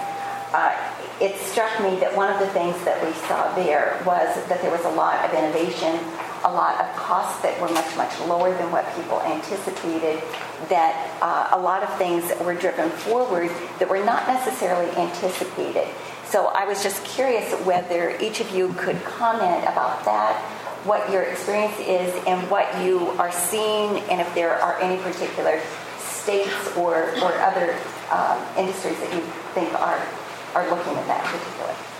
[0.53, 0.73] uh,
[1.21, 4.71] it struck me that one of the things that we saw there was that there
[4.71, 5.99] was a lot of innovation
[6.45, 10.23] a lot of costs that were much, much lower than what people anticipated,
[10.69, 15.87] that uh, a lot of things were driven forward that were not necessarily anticipated.
[16.25, 20.35] So I was just curious whether each of you could comment about that,
[20.85, 25.61] what your experience is, and what you are seeing, and if there are any particular
[25.99, 27.77] states or, or other
[28.11, 29.21] um, industries that you
[29.55, 30.01] think are,
[30.55, 31.92] are looking at that particularly?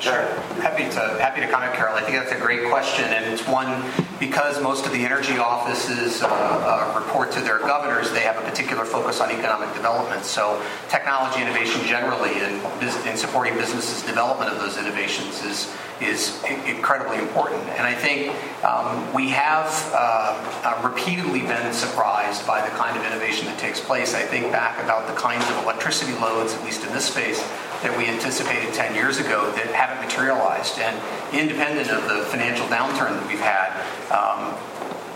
[0.00, 0.22] Sure.
[0.60, 1.96] Happy to, happy to comment, Carol.
[1.96, 3.82] I think that's a great question, and it's one,
[4.20, 8.42] because most of the energy offices uh, uh, report to their governors, they have a
[8.42, 10.24] particular focus on economic development.
[10.24, 12.60] So technology innovation generally and
[13.06, 17.62] in supporting businesses' development of those innovations is, is incredibly important.
[17.70, 18.32] And I think
[18.64, 23.80] um, we have uh, uh, repeatedly been surprised by the kind of innovation that takes
[23.80, 24.14] place.
[24.14, 27.40] I think back about the kinds of electricity loads, at least in this space,
[27.82, 30.78] that we anticipated 10 years ago that haven't materialized.
[30.78, 30.96] And
[31.34, 33.70] independent of the financial downturn that we've had,
[34.10, 34.54] um,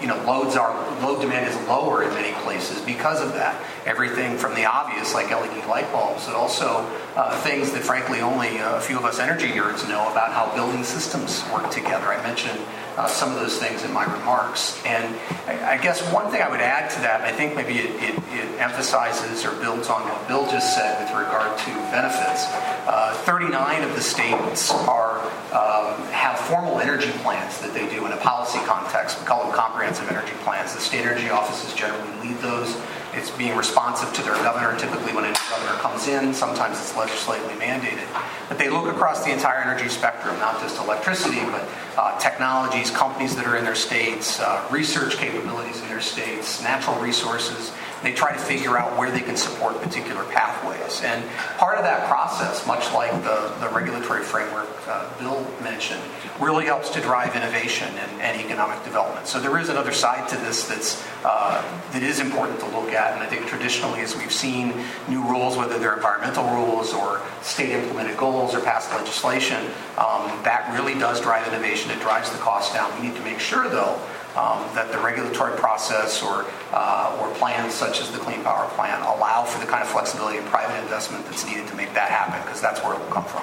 [0.01, 3.61] you know, loads are load demand is lower in many places because of that.
[3.85, 8.59] Everything from the obvious, like LED light bulbs, but also uh, things that, frankly, only
[8.59, 12.07] a few of us energy nerds know about how building systems work together.
[12.07, 12.61] I mentioned
[12.97, 15.14] uh, some of those things in my remarks, and
[15.47, 17.91] I, I, guess one thing I would add to that, and I think maybe it,
[18.03, 22.45] it, it emphasizes or builds on what Bill just said with regard to benefits.
[22.86, 25.20] Uh, 39 of the states are
[25.53, 29.18] um, have formal energy plans that they do in a policy context.
[29.20, 30.74] We call them comprehensive energy plans.
[30.74, 32.76] The state energy offices generally lead those.
[33.13, 34.79] It's being responsive to their governor.
[34.79, 38.07] Typically, when a new governor comes in, sometimes it's legislatively mandated.
[38.49, 43.35] But they look across the entire energy spectrum, not just electricity, but uh, technologies, companies
[43.37, 47.73] that are in their states, uh, research capabilities in their states, natural resources.
[48.03, 51.03] They try to figure out where they can support particular pathways.
[51.03, 51.29] And
[51.59, 56.01] part of that process, much like the, the regulatory framework uh, Bill mentioned,
[56.41, 59.27] really helps to drive innovation and, and, economic development.
[59.27, 63.13] So there is another side to this that's, uh, that is important to look at.
[63.15, 64.73] And I think traditionally, as we've seen
[65.09, 69.63] new rules, whether they're environmental rules or state implemented goals or passed legislation,
[69.99, 71.91] um, that really does drive innovation.
[71.91, 72.91] It drives the cost down.
[73.01, 74.01] We need to make sure, though,
[74.37, 79.01] um, that the regulatory process or, uh, or plans such as the Clean Power Plan
[79.03, 82.41] allow for the kind of flexibility and private investment that's needed to make that happen,
[82.43, 83.43] because that's where it will come from.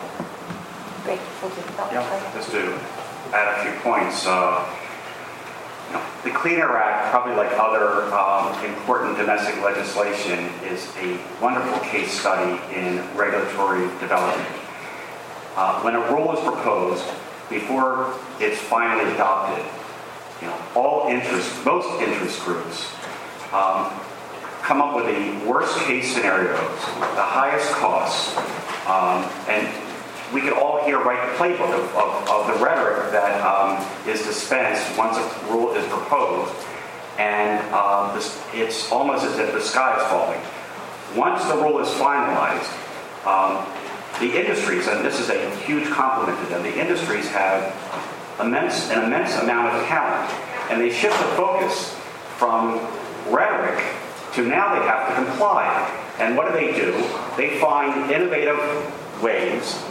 [1.03, 1.63] Great, thank you.
[1.99, 2.79] Yeah, just to
[3.33, 4.25] add a few points.
[4.25, 4.65] Uh,
[5.87, 11.19] you know, the Clean Air Act, probably like other um, important domestic legislation, is a
[11.41, 14.49] wonderful case study in regulatory development.
[15.55, 17.05] Uh, when a rule is proposed,
[17.49, 19.65] before it's finally adopted,
[20.41, 22.91] you know, all interest, most interest groups
[23.53, 23.91] um,
[24.61, 26.59] come up with the worst case scenarios,
[27.15, 28.35] the highest costs,
[28.87, 29.67] um, and
[30.33, 34.23] we could all here write the playbook of, of, of the rhetoric that um, is
[34.23, 36.53] dispensed once a rule is proposed,
[37.17, 40.41] and um, this, it's almost as if the sky is falling.
[41.15, 42.67] Once the rule is finalized,
[43.25, 43.65] um,
[44.19, 47.71] the industries, and this is a huge compliment to them, the industries have
[48.41, 50.29] immense, an immense amount of talent,
[50.69, 51.95] and they shift the focus
[52.37, 52.79] from
[53.31, 53.83] rhetoric
[54.33, 55.65] to now they have to comply.
[56.19, 56.91] And what do they do?
[57.35, 58.59] They find innovative
[59.21, 59.81] ways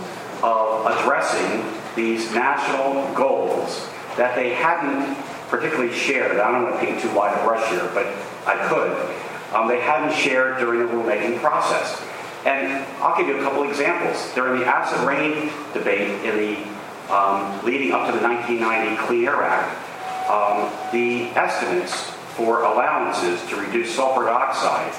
[0.42, 1.64] of addressing
[1.94, 5.16] these national goals that they hadn't
[5.48, 6.38] particularly shared.
[6.38, 8.06] I don't want to paint too wide a brush here, but
[8.46, 9.54] I could.
[9.54, 12.02] Um, they hadn't shared during the rulemaking process.
[12.44, 14.32] And I'll give you a couple examples.
[14.34, 19.42] During the acid rain debate in the um, leading up to the 1990 Clean Air
[19.42, 24.92] Act, um, the estimates for allowances to reduce sulfur dioxide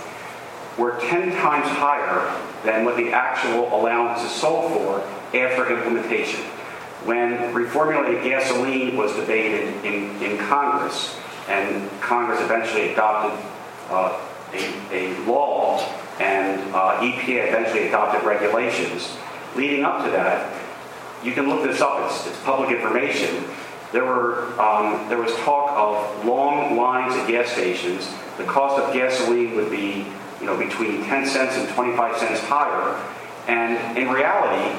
[0.77, 5.01] were 10 times higher than what the actual allowance is sold for
[5.35, 6.41] after implementation.
[7.05, 11.17] When reformulated gasoline was debated in, in Congress,
[11.47, 13.39] and Congress eventually adopted
[13.89, 14.19] uh,
[14.53, 15.79] a, a, law
[16.19, 19.15] and uh, EPA eventually adopted regulations,
[19.55, 20.53] leading up to that,
[21.23, 23.45] you can look this up, it's, it's public information.
[23.91, 28.09] There, were, um, there was talk of long lines at gas stations.
[28.37, 30.05] The cost of gasoline would be
[30.39, 33.01] you know, between 10 cents and 25 cents higher.
[33.47, 34.77] And in reality,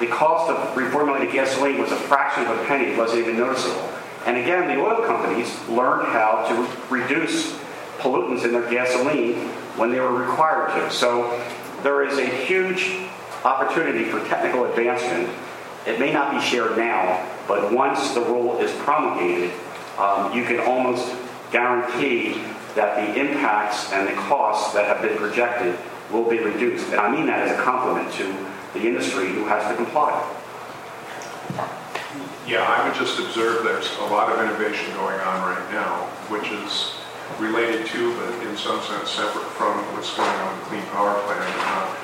[0.00, 2.92] the cost of reformulated gasoline was a fraction of a penny.
[2.92, 3.88] It wasn't even noticeable.
[4.26, 7.52] And again, the oil companies learned how to reduce
[7.98, 9.34] pollutants in their gasoline
[9.76, 10.90] when they were required to.
[10.94, 11.42] So
[11.82, 13.08] there is a huge
[13.44, 15.28] opportunity for technical advancement
[15.86, 19.50] it may not be shared now, but once the rule is promulgated,
[19.98, 21.14] um, you can almost
[21.50, 22.40] guarantee
[22.74, 25.78] that the impacts and the costs that have been projected
[26.10, 26.88] will be reduced.
[26.90, 28.34] And I mean that as a compliment to
[28.74, 30.10] the industry who has to comply.
[32.46, 36.50] Yeah, I would just observe there's a lot of innovation going on right now, which
[36.50, 36.96] is
[37.38, 41.20] related to, but in some sense separate from what's going on with the Clean Power
[41.22, 41.38] Plan.
[41.38, 42.02] Uh,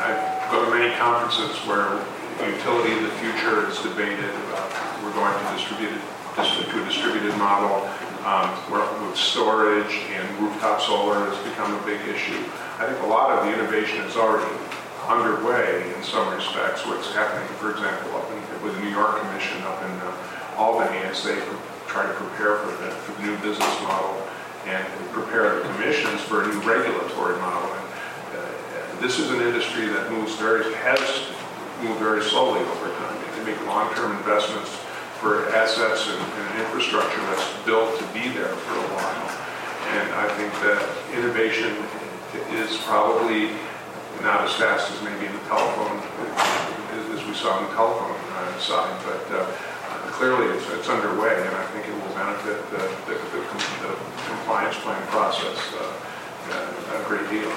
[0.00, 2.04] I go to many conferences where
[2.38, 4.30] utility of the future is debated.
[4.54, 6.00] Uh, we're going to distribute
[6.36, 7.88] to a distributed model.
[8.24, 8.52] um,
[9.08, 12.36] with storage and rooftop solar has become a big issue.
[12.78, 14.52] I think a lot of the innovation is already
[15.08, 16.86] underway in some respects.
[16.86, 20.98] What's happening, for example, up in, with the New York Commission up in uh, Albany
[21.08, 21.40] as they
[21.88, 24.22] try to prepare for the, for the new business model
[24.66, 27.72] and prepare the commissions for a new regulatory model.
[27.72, 27.88] And
[28.36, 31.00] uh, this is an industry that moves very, has
[31.82, 33.16] moved very slowly over time.
[33.36, 34.70] They make long-term investments
[35.20, 39.28] for assets and, and infrastructure that's built to be there for a while.
[39.96, 40.80] And I think that
[41.16, 41.76] innovation
[42.56, 43.52] is probably
[44.22, 45.96] not as fast as maybe in the telephone,
[46.96, 49.44] as, as we saw in the telephone uh, side, but uh,
[50.12, 53.92] clearly it's, it's underway, and I think it will benefit the, the, the, the
[54.28, 56.00] compliance plan process uh,
[56.50, 57.50] a great deal.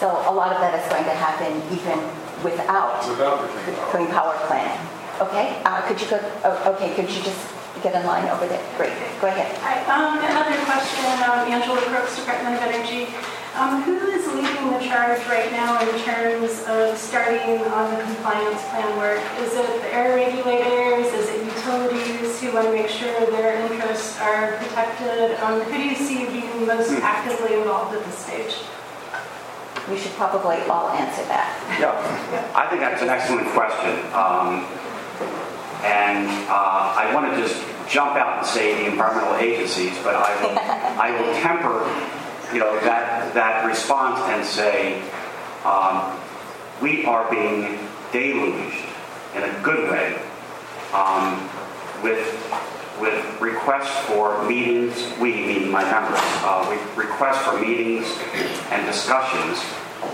[0.00, 2.00] So a lot of that is going to happen even
[2.42, 3.90] without Without the the clean power.
[3.92, 4.72] clean power plan.
[5.20, 7.44] Okay, uh, could you go, oh, okay, could you just
[7.84, 8.64] get in line over there?
[8.80, 9.52] Great, go ahead.
[9.60, 13.12] Hi, um, another question, um, Angela Crooks, Department of Energy.
[13.60, 18.62] Um, who is leading the charge right now in terms of starting on the compliance
[18.72, 19.20] plan work?
[19.44, 21.12] Is it the air regulators?
[21.12, 25.36] Is it utilities who want to make sure their interests are protected?
[25.44, 28.54] Um, who do you see being most actively involved at this stage?
[29.88, 31.56] We should probably all answer that.
[31.80, 31.94] Yeah,
[32.54, 33.96] I think that's an excellent question.
[34.12, 34.66] Um,
[35.82, 40.30] and uh, I want to just jump out and say the environmental agencies, but I
[40.42, 40.58] will,
[41.00, 45.02] I will temper, you know, that that response and say
[45.64, 46.16] um,
[46.80, 47.78] we are being
[48.12, 48.84] deluged
[49.34, 50.20] in a good way
[50.92, 51.48] um,
[52.02, 52.20] with
[53.00, 54.94] with requests for meetings.
[55.18, 58.06] We, meaning my members, uh, we requests for meetings
[58.70, 59.58] and discussions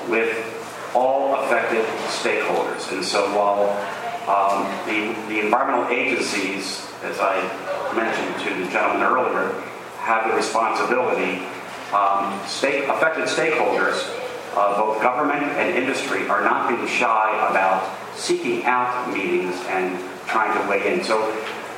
[0.09, 0.53] with
[0.95, 2.91] all affected stakeholders.
[2.93, 3.69] And so while
[4.29, 7.37] um, the, the environmental agencies, as I
[7.95, 9.53] mentioned to the gentleman earlier,
[9.99, 11.43] have the responsibility,
[11.93, 14.09] um, stake, affected stakeholders,
[14.57, 20.57] uh, both government and industry, are not being shy about seeking out meetings and trying
[20.59, 21.05] to weigh in.
[21.05, 21.31] So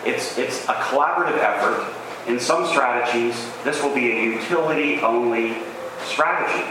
[0.05, 1.95] it's, it's a collaborative effort.
[2.27, 3.35] In some strategies,
[3.65, 5.57] this will be a utility-only
[6.05, 6.65] strategy,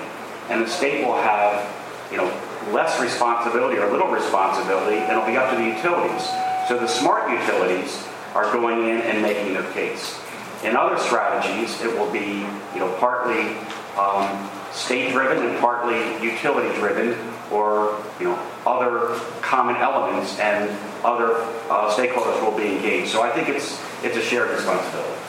[0.50, 1.68] and the state will have,
[2.12, 2.32] you know,
[2.72, 6.28] less responsibility or little responsibility, and it'll be up to the utilities.
[6.68, 8.06] So the smart utilities
[8.36, 10.20] are going in and making their case.
[10.64, 13.56] In other strategies, it will be, you know, partly
[13.98, 17.18] um, state-driven and partly utility-driven,
[17.52, 20.70] or you know, other common elements, and
[21.04, 23.10] other uh, stakeholders will be engaged.
[23.12, 25.22] So I think it's it's a shared responsibility.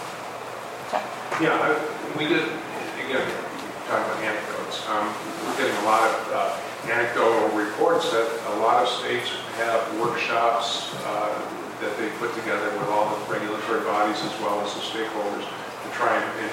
[1.40, 1.70] Yeah, I,
[2.18, 2.50] we did,
[3.06, 3.22] again,
[3.86, 5.06] talking about anecdotes, um,
[5.46, 10.94] we're getting a lot of uh, anecdotal reports that a lot of states have workshops
[11.06, 11.30] uh,
[11.80, 15.88] that they put together with all the regulatory bodies as well as the stakeholders to
[15.94, 16.52] try and, and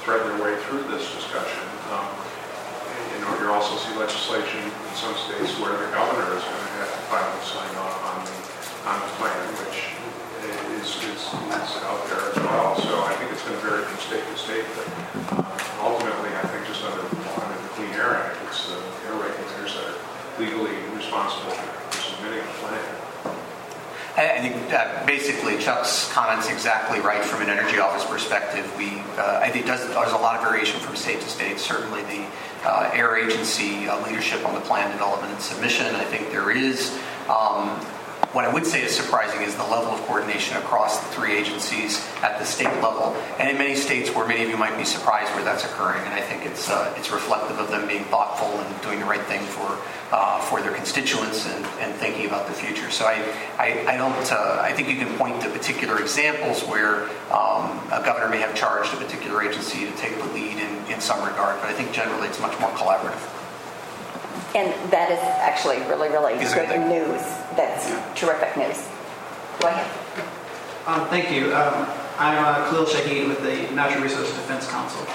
[0.00, 1.60] thread their way through this discussion.
[1.92, 2.29] Um, and,
[3.20, 6.76] you know, you also see legislation in some states where the governor is going to
[6.80, 8.36] have to finally sign off on the,
[8.88, 9.92] on the plan, which
[10.80, 12.80] is, is, is out there as well.
[12.80, 14.88] So I think it's going to vary from state to state, but
[15.36, 19.76] uh, ultimately, I think just under, under the Clean Air Act, it's the air regulators
[19.76, 20.00] that are
[20.40, 23.00] legally responsible for submitting a plan.
[24.16, 28.64] I think uh, basically Chuck's comments exactly right from an energy office perspective.
[28.76, 31.58] We, uh, I think does, there's a lot of variation from state to state.
[31.58, 32.26] Certainly the
[32.92, 35.86] air agency uh, leadership on the plan development and submission.
[35.94, 37.80] I think there is um,
[38.32, 42.06] what I would say is surprising is the level of coordination across the three agencies
[42.22, 45.34] at the state level, and in many states where many of you might be surprised
[45.34, 46.02] where that's occurring.
[46.04, 49.22] And I think it's uh, it's reflective of them being thoughtful and doing the right
[49.22, 49.78] thing for
[50.12, 52.90] uh, for their constituents and, and thinking about the future.
[52.90, 53.18] So I
[53.58, 58.00] I, I don't uh, I think you can point to particular examples where um, a
[58.04, 61.60] governor may have charged a particular agency to take the lead in, in some regard,
[61.60, 63.39] but I think generally it's much more collaborative.
[64.54, 66.78] And that is actually really, really Is good it?
[66.88, 67.22] news.
[67.54, 67.86] That's
[68.18, 68.82] terrific news.
[69.60, 69.86] Go ahead.
[70.86, 71.54] Um, thank you.
[71.54, 71.86] Um,
[72.18, 75.06] I'm uh, Khalil Shahid with the Natural Resource Defense Council.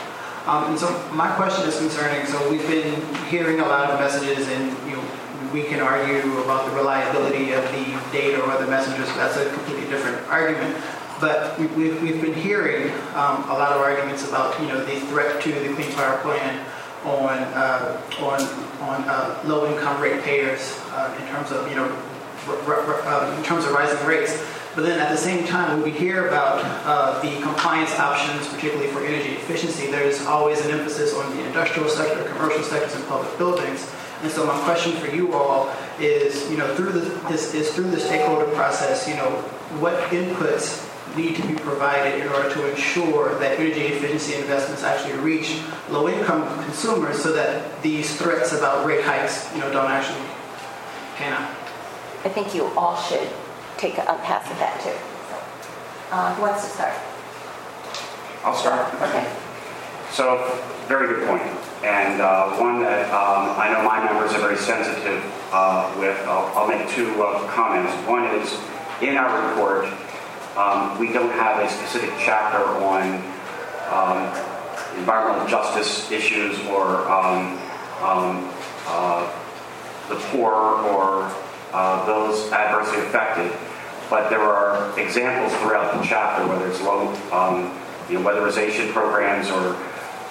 [0.48, 4.48] Um, and so my question is concerning, so we've been hearing a lot of messages
[4.48, 5.04] and you know,
[5.52, 9.08] we can argue about the reliability of the data or the messages.
[9.16, 10.78] That's a completely different argument.
[11.20, 15.00] But we- we've, we've been hearing um, a lot of arguments about, you know, the
[15.08, 16.64] threat to the Clean Power Plan
[17.06, 18.42] on, uh, on,
[18.82, 21.86] on uh, low-income ratepayers uh, in terms of, you know,
[22.48, 24.44] uh, in terms of rising rates.
[24.76, 28.92] But then at the same time, when we hear about uh, the compliance options, particularly
[28.92, 33.38] for energy efficiency, there's always an emphasis on the industrial sector, commercial sectors, and public
[33.38, 33.90] buildings.
[34.22, 37.92] And so my question for you all is, you know, through the, this is through
[37.92, 39.30] the stakeholder process, you know,
[39.80, 40.85] what inputs
[41.16, 46.64] need to be provided in order to ensure that energy efficiency investments actually reach low-income
[46.64, 50.22] consumers so that these threats about rate hikes, you know, don't actually
[51.16, 51.50] pan out?
[52.24, 53.30] I think you all should
[53.78, 54.96] take a pass at that too.
[56.12, 56.94] Uh, Who wants to start?
[58.44, 58.94] I'll start.
[59.02, 59.28] Okay.
[60.12, 61.44] So, very good point.
[61.84, 66.18] And uh, one that um, I know my members are very sensitive uh, with.
[66.28, 67.92] I'll, I'll make two uh, comments.
[68.08, 68.58] One is,
[69.02, 69.86] in our report,
[70.58, 73.22] um, we don't have a specific chapter on
[73.92, 77.60] um, environmental justice issues or um,
[78.02, 78.50] um,
[78.88, 79.30] uh,
[80.08, 81.34] the poor or
[81.74, 83.52] uh, those adversely affected.
[84.10, 87.78] But there are examples throughout the chapter, whether it's low, um,
[88.10, 89.76] you know, weatherization programs or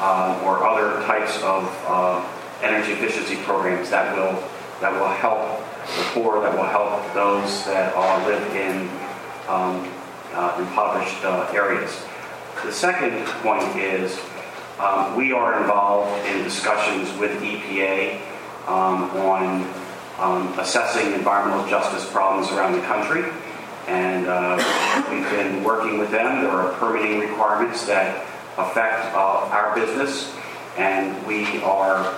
[0.01, 2.25] um, or other types of uh,
[2.63, 4.43] energy efficiency programs that will
[4.81, 5.59] that will help
[5.97, 7.95] the poor, that will help those that
[8.27, 8.89] live in
[9.49, 9.91] um,
[10.35, 12.05] uh, impoverished uh, areas.
[12.65, 14.19] The second point is
[14.78, 18.20] um, we are involved in discussions with EPA
[18.66, 19.73] um, on
[20.19, 23.24] um, assessing environmental justice problems around the country.
[23.86, 24.56] And uh,
[25.11, 26.43] we've been working with them.
[26.43, 30.35] There are permitting requirements that affect uh, our business,
[30.78, 32.15] and we are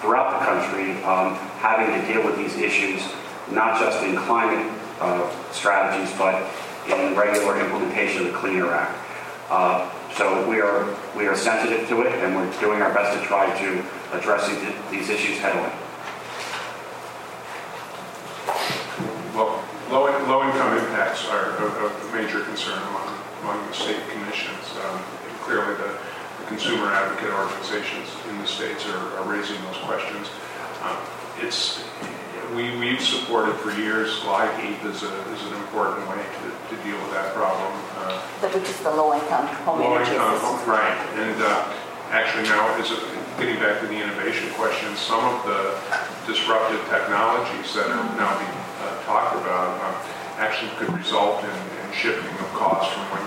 [0.00, 3.02] throughout the country um, having to deal with these issues,
[3.50, 4.66] not just in climate
[5.00, 6.42] uh, strategies, but
[6.88, 8.98] in regular implementation of the Clean Air Act.
[9.50, 13.24] Uh, so we are we are sensitive to it, and we're doing our best to
[13.26, 14.48] try to address
[14.90, 15.72] these, issues head on.
[19.34, 24.64] Well, low, low-income impacts are a, a major concern among, among the state commissions.
[24.84, 25.02] Um,
[25.40, 25.98] clearly, the,
[26.40, 30.28] the consumer advocate organizations in the states are, are raising those questions.
[30.82, 30.98] Um,
[31.40, 31.82] it's
[32.54, 36.96] we, we've supported for years LIHEAP is, a, is an important way to, to deal
[37.00, 37.72] with that problem.
[37.96, 38.20] Uh,
[38.52, 40.68] which is the low-income home energy Low-income, assistance.
[40.68, 41.72] Right, and uh,
[42.10, 42.90] actually now, is
[43.38, 45.78] getting back to the innovation question, some of the
[46.26, 51.92] disruptive technologies that are now being uh, talked about uh, actually could result in in
[51.92, 53.26] shifting of costs from one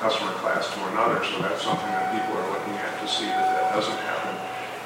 [0.00, 3.48] customer class to another, so that's something that people are looking at to see that
[3.56, 4.21] that doesn't happen.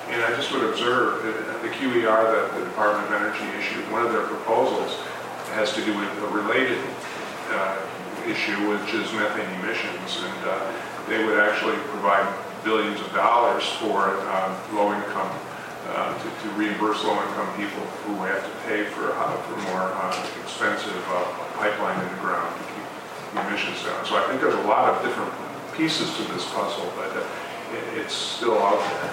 [0.08, 4.06] And I just would observe that the QER that the Department of Energy issued, one
[4.06, 4.94] of their proposals
[5.58, 6.78] has to do with a related
[7.50, 7.78] uh,
[8.26, 10.22] issue, which is methane emissions.
[10.22, 10.72] And uh,
[11.08, 12.22] they would actually provide
[12.64, 15.30] billions of dollars for uh, low-income,
[15.90, 20.26] uh, to to reimburse low-income people who have to pay for uh, for more uh,
[20.42, 21.22] expensive uh,
[21.58, 22.86] pipeline in the ground to keep
[23.34, 24.04] the emissions down.
[24.06, 25.30] So I think there's a lot of different
[25.76, 27.26] pieces to this puzzle, but it-
[27.98, 29.10] it's still out there.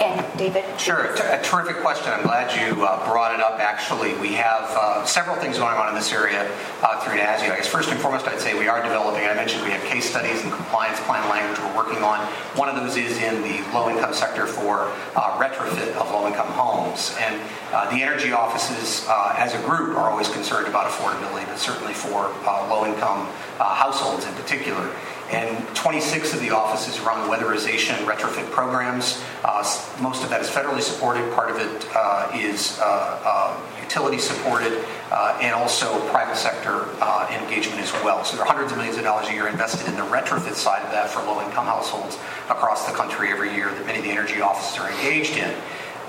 [0.00, 0.64] And David?
[0.78, 2.12] Sure, a terrific question.
[2.12, 3.60] I'm glad you uh, brought it up.
[3.60, 6.50] Actually, we have uh, several things going on in this area
[6.82, 7.52] uh, through NASEO.
[7.52, 9.24] I guess first and foremost, I'd say we are developing.
[9.24, 12.18] I mentioned we have case studies and compliance plan language we're working on.
[12.58, 17.14] One of those is in the low-income sector for uh, retrofit of low-income homes.
[17.20, 17.40] And
[17.72, 21.94] uh, the energy offices, uh, as a group, are always concerned about affordability, but certainly
[21.94, 22.34] for
[22.68, 23.28] low-income
[23.60, 24.90] uh, households in particular.
[25.30, 29.22] And 26 of the offices run weatherization retrofit programs.
[29.42, 29.62] Uh,
[30.00, 31.32] most of that is federally supported.
[31.34, 37.28] Part of it uh, is uh, uh, utility supported, uh, and also private sector uh,
[37.42, 38.24] engagement as well.
[38.24, 40.82] So there are hundreds of millions of dollars a year invested in the retrofit side
[40.84, 42.16] of that for low-income households
[42.50, 45.54] across the country every year that many of the energy offices are engaged in.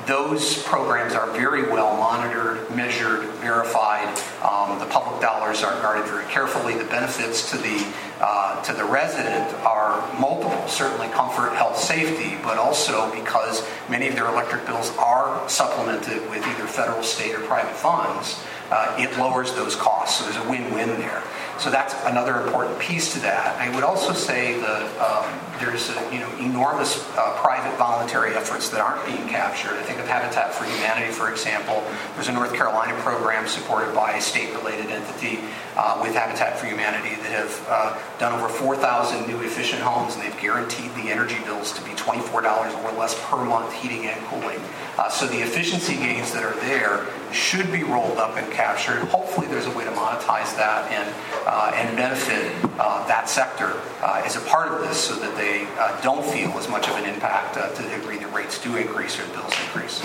[0.08, 4.08] Those programs are very well monitored, measured, verified.
[4.44, 6.78] Um, the public dollars are guarded very carefully.
[6.78, 10.68] The benefits to the uh, to the resident are multiple.
[10.68, 16.46] Certainly, comfort, health, safety, but also because many of their electric bills are supplemented with
[16.46, 18.40] either federal, state, or private funds.
[18.70, 20.20] Uh, it lowers those costs.
[20.20, 21.24] So there's a win-win there.
[21.60, 23.60] So that's another important piece to that.
[23.60, 28.70] I would also say that um, there's a, you know enormous uh, private voluntary efforts
[28.70, 29.74] that aren't being captured.
[29.74, 31.84] I think of Habitat for Humanity, for example.
[32.16, 35.40] There's a North Carolina program supported by a state-related entity
[35.78, 40.24] uh, with Habitat for Humanity that have uh, done over 4,000 new efficient homes, and
[40.24, 44.60] they've guaranteed the energy bills to be $24 or less per month heating and cooling.
[44.98, 49.00] Uh, so the efficiency gains that are there should be rolled up and captured.
[49.10, 54.36] Hopefully, there's a way to monetize that and and benefit uh, that sector uh, as
[54.36, 57.58] a part of this, so that they uh, don't feel as much of an impact
[57.58, 60.02] uh, to the degree that rates do increase or bills increase.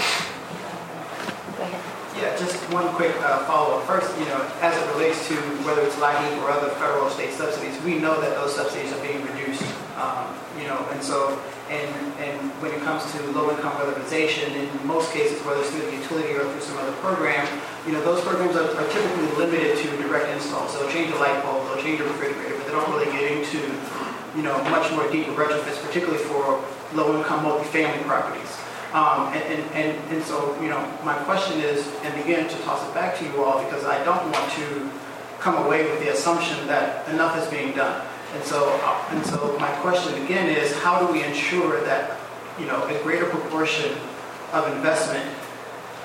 [1.57, 1.81] Go ahead.
[2.21, 3.87] Yeah, just one quick uh, follow-up.
[3.87, 5.35] First, you know, as it relates to
[5.65, 9.01] whether it's LIHEAP or other federal or state subsidies, we know that those subsidies are
[9.01, 9.65] being reduced.
[10.01, 11.37] Um, you know, and so,
[11.69, 15.97] and and when it comes to low-income weatherization, in most cases, whether it's through the
[16.01, 17.45] utility or through some other program,
[17.87, 20.73] you know, those programs are, are typically limited to direct installs.
[20.73, 23.29] So they'll change a light bulb, they'll change a refrigerator, but they don't really get
[23.29, 23.61] into,
[24.37, 26.65] you know, much more deeper retrofits, particularly for
[26.97, 28.57] low-income multifamily properties.
[28.97, 32.83] Um, and, and, and, and so, you know, my question is, and again, to toss
[32.89, 34.91] it back to you all, because I don't want to
[35.39, 38.07] come away with the assumption that enough is being done.
[38.35, 42.19] And so, uh, and so my question again is, how do we ensure that,
[42.59, 43.93] you know, a greater proportion
[44.53, 45.25] of investment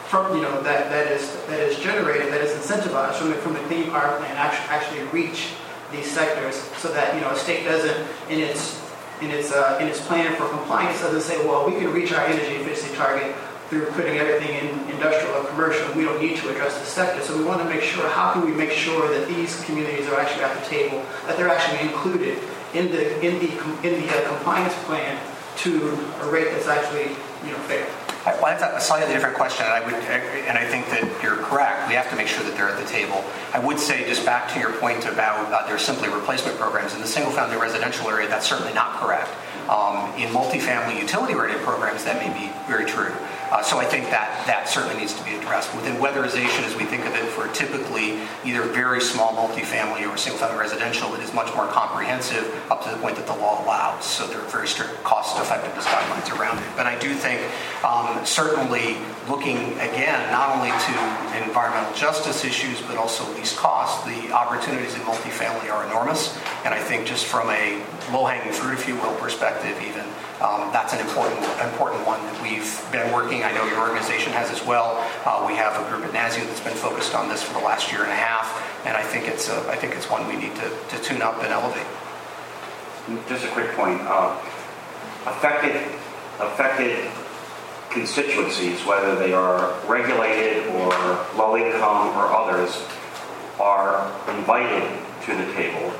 [0.07, 3.53] from, you know, that, that is, that is generated, that is incentivized from the, from
[3.53, 5.49] the clean power plan actually, actually reach
[5.91, 8.81] these sectors so that, you know, a state doesn't, in its,
[9.21, 12.25] in its, uh, in its plan for compliance, doesn't say, well, we can reach our
[12.25, 13.35] energy efficiency target
[13.69, 15.91] through putting everything in industrial or commercial.
[15.95, 17.21] We don't need to address the sector.
[17.21, 20.19] So we want to make sure, how can we make sure that these communities are
[20.19, 22.37] actually at the table, that they're actually included
[22.73, 23.49] in the, in the,
[23.87, 25.19] in the uh, compliance plan
[25.57, 25.89] to
[26.21, 27.15] a rate that's actually,
[27.45, 27.87] you know, fair.
[28.25, 31.87] Well, that's a slightly different question, and I would, and I think that you're correct.
[31.87, 33.23] We have to make sure that they're at the table.
[33.53, 37.01] I would say, just back to your point about uh, there's simply replacement programs in
[37.01, 38.27] the single-family residential area.
[38.27, 39.29] That's certainly not correct.
[39.69, 43.13] Um, in multifamily utility-rated programs, that may be very true.
[43.51, 45.73] Uh, so I think that that certainly needs to be addressed.
[45.75, 50.57] Within weatherization, as we think of it for typically either very small multifamily or single-family
[50.57, 54.05] residential, it is much more comprehensive up to the point that the law allows.
[54.05, 56.69] So there are very strict cost-effectiveness guidelines around it.
[56.75, 57.41] But I do think
[57.83, 58.97] um, certainly
[59.29, 65.01] looking again not only to environmental justice issues but also least cost, the opportunities in
[65.01, 66.35] multifamily are enormous.
[66.63, 67.81] And I think just from a
[68.11, 70.05] low-hanging fruit, if you will, perspective, even
[70.41, 73.43] um, that's an important important one that we've been working.
[73.43, 74.99] I know your organization has as well.
[75.23, 77.91] Uh, we have a group at NASEO that's been focused on this for the last
[77.91, 78.51] year and a half,
[78.85, 81.41] and I think it's a, I think it's one we need to, to tune up
[81.41, 81.87] and elevate.
[83.29, 84.01] Just a quick point.
[84.01, 84.35] Uh,
[85.25, 85.75] affected
[86.39, 87.09] affected
[87.91, 90.91] constituencies, whether they are regulated or
[91.37, 92.83] low income or others,
[93.57, 94.83] are invited
[95.23, 95.93] to the table.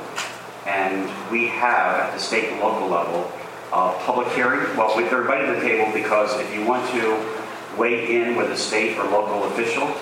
[0.66, 3.32] And we have at the state and local level
[3.72, 4.76] uh, public hearing.
[4.76, 8.56] Well, they're invited to the table because if you want to weigh in with a
[8.56, 9.94] state or local official,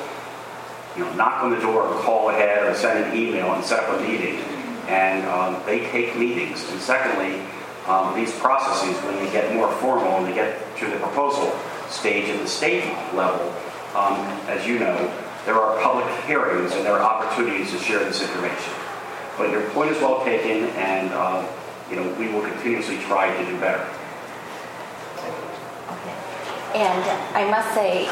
[0.97, 3.81] you know, knock on the door or call ahead or send an email and set
[3.85, 4.37] up a meeting.
[4.87, 6.69] And um, they take meetings.
[6.71, 7.41] And secondly,
[7.87, 11.53] um, these processes, when they get more formal and they get to the proposal
[11.89, 12.85] stage at the state
[13.15, 13.53] level,
[13.95, 14.19] um,
[14.49, 14.97] as you know,
[15.47, 18.73] there are public hearings and there are opportunities to share this information.
[19.37, 21.47] But your point is well taken, and uh,
[21.95, 23.87] you know, we will continuously try to do better.
[25.95, 26.17] Okay.
[26.75, 27.05] And
[27.37, 28.09] I must say,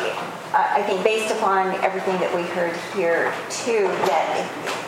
[0.54, 4.30] I think based upon everything that we heard here too, that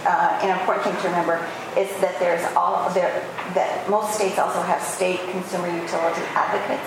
[0.07, 1.43] uh, an important thing to remember
[1.77, 3.11] is that there's all there
[3.55, 6.87] that most states also have state consumer utility advocates.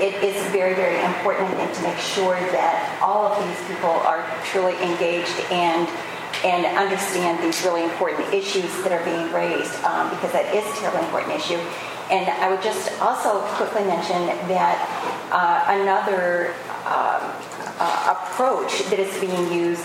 [0.00, 4.76] It is very, very important to make sure that all of these people are truly
[4.80, 5.88] engaged and
[6.44, 10.80] and understand these really important issues that are being raised um, because that is a
[10.80, 11.60] terribly important issue.
[12.10, 14.78] And I would just also quickly mention that
[15.32, 16.54] uh, another
[16.86, 17.34] um,
[17.78, 19.84] uh, approach that is being used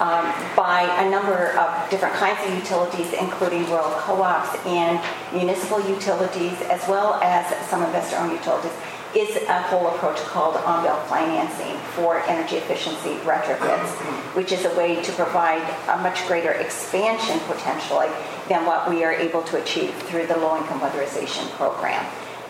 [0.00, 0.26] um,
[0.56, 5.00] by a number of different kinds of utilities, including rural co-ops and
[5.32, 8.72] municipal utilities, as well as some investor-owned utilities,
[9.14, 13.90] is a whole approach called on-bill financing for energy efficiency retrofits,
[14.34, 18.08] which is a way to provide a much greater expansion potentially
[18.48, 22.04] than what we are able to achieve through the low-income weatherization program.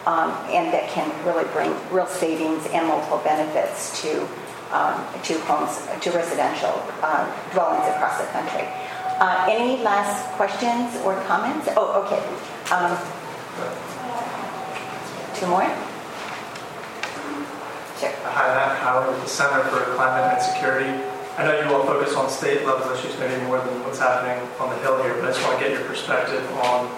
[0.06, 4.26] Um, and that can really bring real savings and multiple benefits to
[4.72, 8.66] um, to homes, to residential uh, dwellings across the country.
[9.20, 11.68] Uh, any last questions or comments?
[11.76, 12.18] Oh, okay.
[12.72, 12.96] Um,
[15.36, 15.91] two more.
[18.02, 18.10] Sure.
[18.34, 20.90] Hi, Matt Howard with the Center for Climate and Security.
[21.38, 24.74] I know you all focus on state level issues maybe more than what's happening on
[24.74, 26.90] the Hill here, but I just want to get your perspective on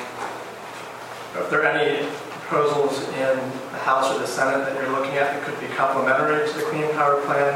[1.36, 2.08] if there are any
[2.48, 6.48] proposals in the House or the Senate that you're looking at that could be complementary
[6.48, 7.52] to the Clean Power Plan.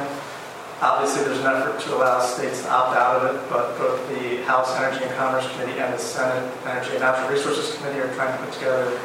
[0.85, 4.45] Obviously, there's an effort to allow states to opt out of it, but both the
[4.45, 8.29] House Energy and Commerce Committee and the Senate Energy and Natural Resources Committee are trying
[8.29, 9.01] to put together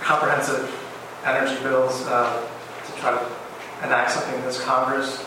[0.00, 0.64] comprehensive
[1.28, 2.40] energy bills uh,
[2.88, 3.45] to try to
[3.82, 5.24] enact something in this Congress.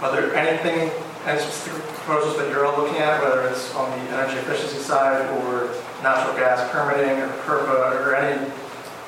[0.00, 0.90] Are there anything,
[1.26, 5.26] any specific proposals that you're all looking at, whether it's on the energy efficiency side
[5.38, 8.50] or natural gas permitting or PURPA or any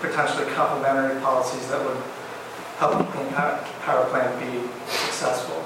[0.01, 1.97] potentially complementary policies that would
[2.78, 3.07] help
[3.82, 5.65] Power Plan be successful?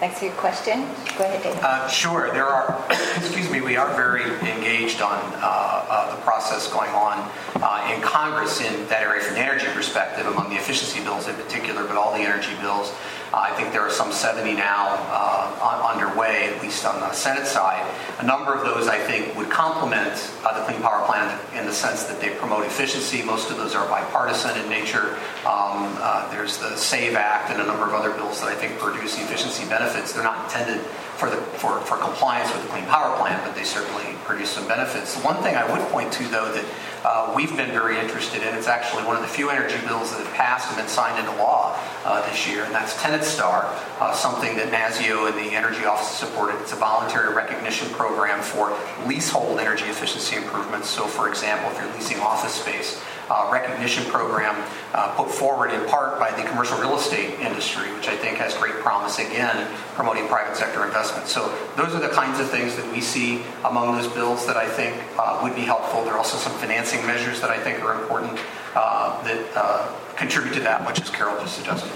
[0.00, 0.80] Thanks for your question.
[1.16, 1.62] Go ahead, David.
[1.62, 2.30] Uh, sure.
[2.32, 2.84] There are,
[3.16, 8.02] excuse me, we are very engaged on uh, uh, the process going on uh, in
[8.02, 11.96] Congress in that area from an energy perspective, among the efficiency bills in particular, but
[11.96, 12.92] all the energy bills.
[13.36, 17.84] I think there are some 70 now uh, underway, at least on the Senate side.
[18.18, 20.12] A number of those, I think, would complement
[20.44, 23.22] uh, the Clean Power Plan in the sense that they promote efficiency.
[23.22, 25.16] Most of those are bipartisan in nature.
[25.46, 28.78] Um, uh, there's the SAVE Act and a number of other bills that I think
[28.78, 30.12] produce efficiency benefits.
[30.12, 30.84] They're not intended
[31.16, 34.66] for, the, for, for compliance with the Clean Power Plan, but they certainly produce some
[34.66, 35.16] benefits.
[35.22, 36.64] One thing I would point to, though, that
[37.04, 40.24] uh, we've been very interested in, it's actually one of the few energy bills that
[40.24, 43.64] have passed and been signed into law uh, this year, and that's Tenant Star,
[44.00, 46.60] uh, something that NASEO and the Energy Office supported.
[46.62, 48.76] It's a voluntary recognition program for
[49.06, 50.88] leasehold energy efficiency improvements.
[50.88, 53.02] So, for example, if you're leasing office space,
[53.34, 54.54] uh, recognition program
[54.94, 58.54] uh, put forward in part by the commercial real estate industry, which I think has
[58.54, 61.26] great promise, again, promoting private sector investment.
[61.26, 64.68] So those are the kinds of things that we see among those bills that I
[64.68, 66.04] think uh, would be helpful.
[66.04, 68.38] There are also some financing measures that I think are important
[68.76, 71.90] uh, that uh, contribute to that, much as Carol just suggested.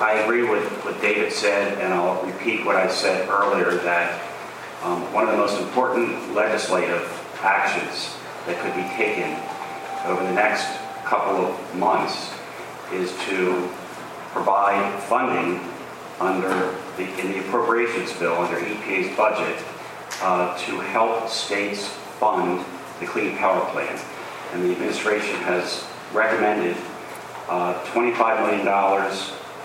[0.00, 4.33] I agree with what David said, and I'll repeat what I said earlier that
[4.84, 7.08] um, one of the most important legislative
[7.42, 8.14] actions
[8.46, 9.32] that could be taken
[10.04, 10.66] over the next
[11.04, 12.30] couple of months
[12.92, 13.68] is to
[14.32, 15.58] provide funding
[16.20, 19.56] under the, in the appropriations bill under EPA's budget
[20.20, 21.88] uh, to help states
[22.20, 22.64] fund
[23.00, 23.98] the Clean Power Plan.
[24.52, 26.76] And the administration has recommended
[27.48, 29.10] uh, $25 million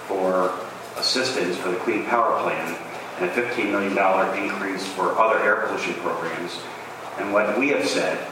[0.08, 0.58] for
[0.98, 2.78] assistance for the Clean Power Plan
[3.20, 6.60] and a $15 million increase for other air pollution programs.
[7.18, 8.26] And what we have said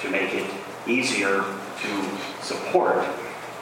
[0.00, 0.48] to make it
[0.86, 1.42] easier
[1.82, 3.06] to support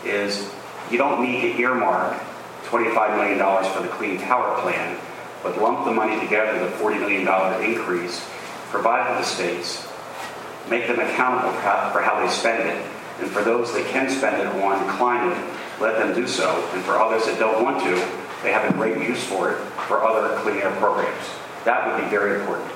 [0.05, 0.53] is
[0.91, 2.21] you don't need to earmark
[2.65, 4.99] $25 million for the Clean Power Plan,
[5.43, 8.27] but lump the money together, the $40 million increase,
[8.71, 9.87] provide to the states,
[10.69, 12.87] make them accountable for how they spend it,
[13.21, 15.39] and for those that can spend it on climate,
[15.81, 19.01] let them do so, and for others that don't want to, they have a great
[19.01, 19.59] use for it
[19.89, 21.25] for other clean air programs.
[21.65, 22.71] That would be very important.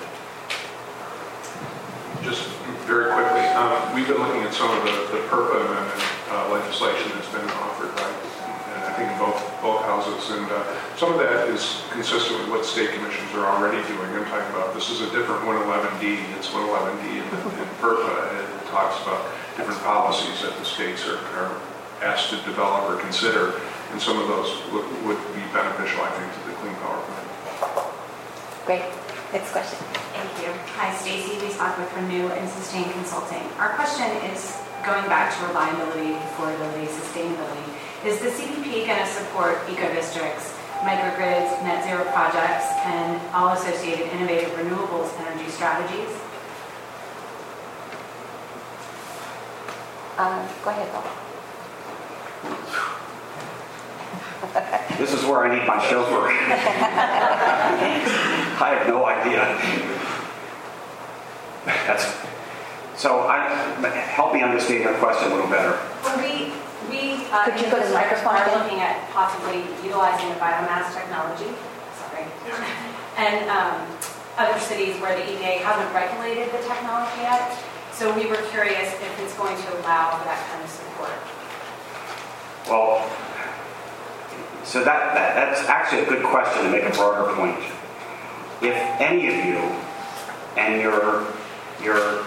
[2.24, 2.48] Just
[2.88, 7.12] very quickly, um, we've been looking at some of the, the PURPA amendment uh, legislation
[7.12, 7.92] that's been offered?
[8.00, 10.64] And I think in both both houses, and uh,
[10.96, 14.08] some of that is consistent with what state commissions are already doing.
[14.16, 16.16] I'm talking about this is a different 111D.
[16.40, 19.20] It's 111D in, in PURPA, and it talks about
[19.60, 21.60] different policies that the states are, are
[22.00, 23.60] asked to develop or consider
[23.90, 27.24] and some of those would, would be beneficial, I think, to the Clean Power Plan.
[28.66, 28.84] Great.
[29.32, 29.78] Next question.
[30.12, 30.52] Thank you.
[30.76, 33.44] Hi, Stacy Leestock with Renew and Sustain Consulting.
[33.58, 37.64] Our question is going back to reliability, affordability, sustainability.
[38.04, 44.50] Is the CPP going to support eco-districts, microgrids, net zero projects, and all associated innovative
[44.52, 46.08] renewables energy strategies?
[50.16, 51.04] Um, go ahead, Bill.
[54.98, 56.30] This is where I need my chauffeur.
[58.58, 59.42] I have no idea.
[61.86, 62.14] That's
[62.94, 63.20] so.
[63.26, 63.48] I
[64.14, 65.78] help me understand your question a little better.
[66.02, 66.54] Well, we
[66.90, 68.58] we uh, Could you go to the microphone are again?
[68.62, 71.50] looking at possibly utilizing the biomass technology.
[71.98, 72.26] Sorry,
[73.18, 73.86] and um,
[74.38, 77.58] other cities where the EPA hasn't regulated the technology yet.
[77.92, 81.18] So we were curious if it's going to allow for that kind of support.
[82.70, 83.02] Well,
[84.68, 87.56] so that, that, that's actually a good question to make a broader point.
[88.60, 89.56] If any of you
[90.60, 91.26] and your,
[91.82, 92.22] your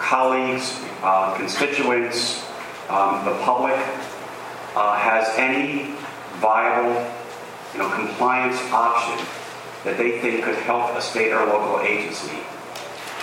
[0.00, 2.42] colleagues, uh, constituents,
[2.88, 3.76] um, the public
[4.74, 5.94] uh, has any
[6.40, 7.08] viable
[7.72, 9.24] you know, compliance option
[9.84, 12.36] that they think could help a state or local agency,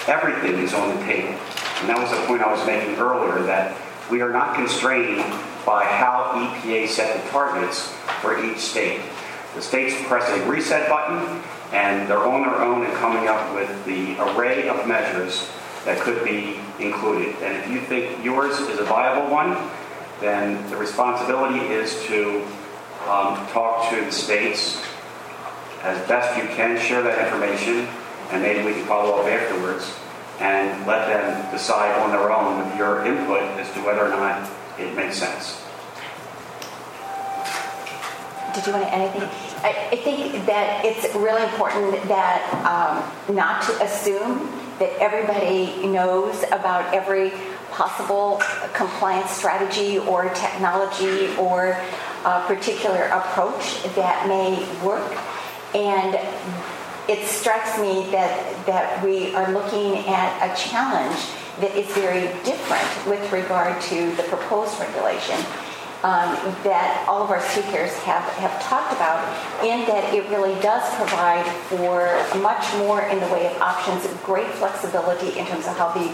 [0.08, 1.38] everything is on the table.
[1.82, 3.76] And that was the point I was making earlier that
[4.10, 5.18] we are not constrained
[5.66, 9.02] by how EPA set the targets for each state.
[9.56, 11.44] The states press a reset button
[11.74, 15.50] and they're on their own and coming up with the array of measures
[15.86, 17.36] that could be included.
[17.42, 19.58] And if you think yours is a viable one,
[20.20, 22.46] then the responsibility is to
[23.08, 24.82] um, talk to the states
[25.82, 27.88] as best you can, share that information,
[28.30, 29.92] and maybe we can follow up afterwards
[30.40, 34.50] and let them decide on their own with your input as to whether or not
[34.80, 35.62] it makes sense.
[38.54, 39.24] Did you want to add anything?
[39.64, 44.50] I, I think that it's really important that um, not to assume
[44.80, 47.32] that everybody knows about every
[47.72, 48.42] possible
[48.74, 51.78] compliance strategy or technology or
[52.26, 55.18] uh, particular approach that may work.
[55.74, 56.16] And
[57.08, 61.20] it strikes me that, that we are looking at a challenge
[61.60, 65.38] that is very different with regard to the proposed regulation
[66.04, 66.34] um,
[66.64, 69.22] that all of our speakers have, have talked about
[69.64, 72.10] in that it really does provide for
[72.42, 76.10] much more in the way of options, great flexibility in terms of how the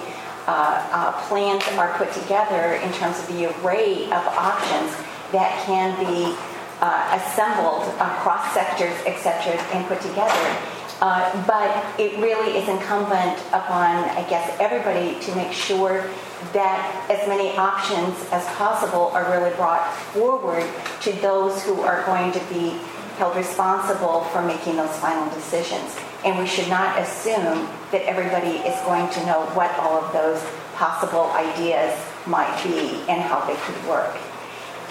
[0.48, 4.92] uh, uh, plans are put together in terms of the array of options
[5.32, 6.36] that can be
[6.80, 10.77] uh, assembled across sectors, et cetera, and put together.
[11.00, 16.10] Uh, but it really is incumbent upon, I guess, everybody to make sure
[16.54, 20.66] that as many options as possible are really brought forward
[21.02, 22.80] to those who are going to be
[23.18, 25.96] held responsible for making those final decisions.
[26.26, 30.42] And we should not assume that everybody is going to know what all of those
[30.74, 31.94] possible ideas
[32.26, 34.16] might be and how they could work.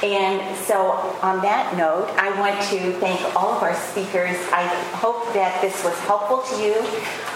[0.02, 0.92] And so,
[1.22, 4.36] on that note, I want to thank all of our speakers.
[4.52, 6.76] I hope that this was helpful to you.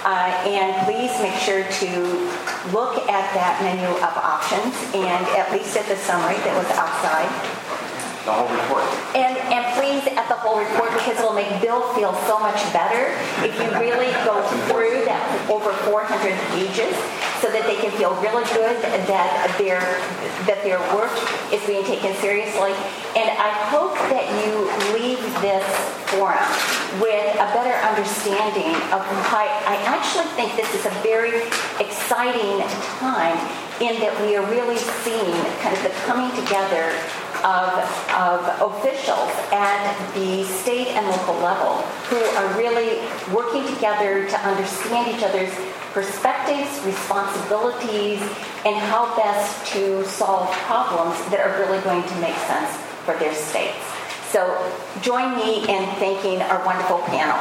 [0.04, 1.90] Uh, and please make sure to
[2.72, 7.69] look at that menu of options and at least at the summary that was outside.
[8.24, 8.84] The whole report.
[9.16, 13.16] And, and please at the whole report because it'll make Bill feel so much better
[13.40, 16.92] if you really go through that over 400 pages
[17.40, 18.76] so that they can feel really good
[19.08, 19.80] that their
[20.44, 21.12] that their work
[21.48, 22.76] is being taken seriously.
[23.16, 25.64] And I hope that you leave this
[26.12, 26.44] forum
[27.00, 29.00] with a better understanding of
[29.32, 31.48] why I actually think this is a very
[31.80, 32.60] exciting
[33.00, 33.40] time
[33.80, 35.32] in that we are really seeing
[35.64, 36.92] kind of the coming together
[37.40, 37.72] of,
[38.12, 41.80] of officials at the state and local level
[42.12, 43.00] who are really
[43.32, 45.52] working together to understand each other's
[45.92, 48.20] perspectives, responsibilities,
[48.66, 52.76] and how best to solve problems that are really going to make sense
[53.08, 53.80] for their states.
[54.28, 54.44] So
[55.00, 57.40] join me in thanking our wonderful panel.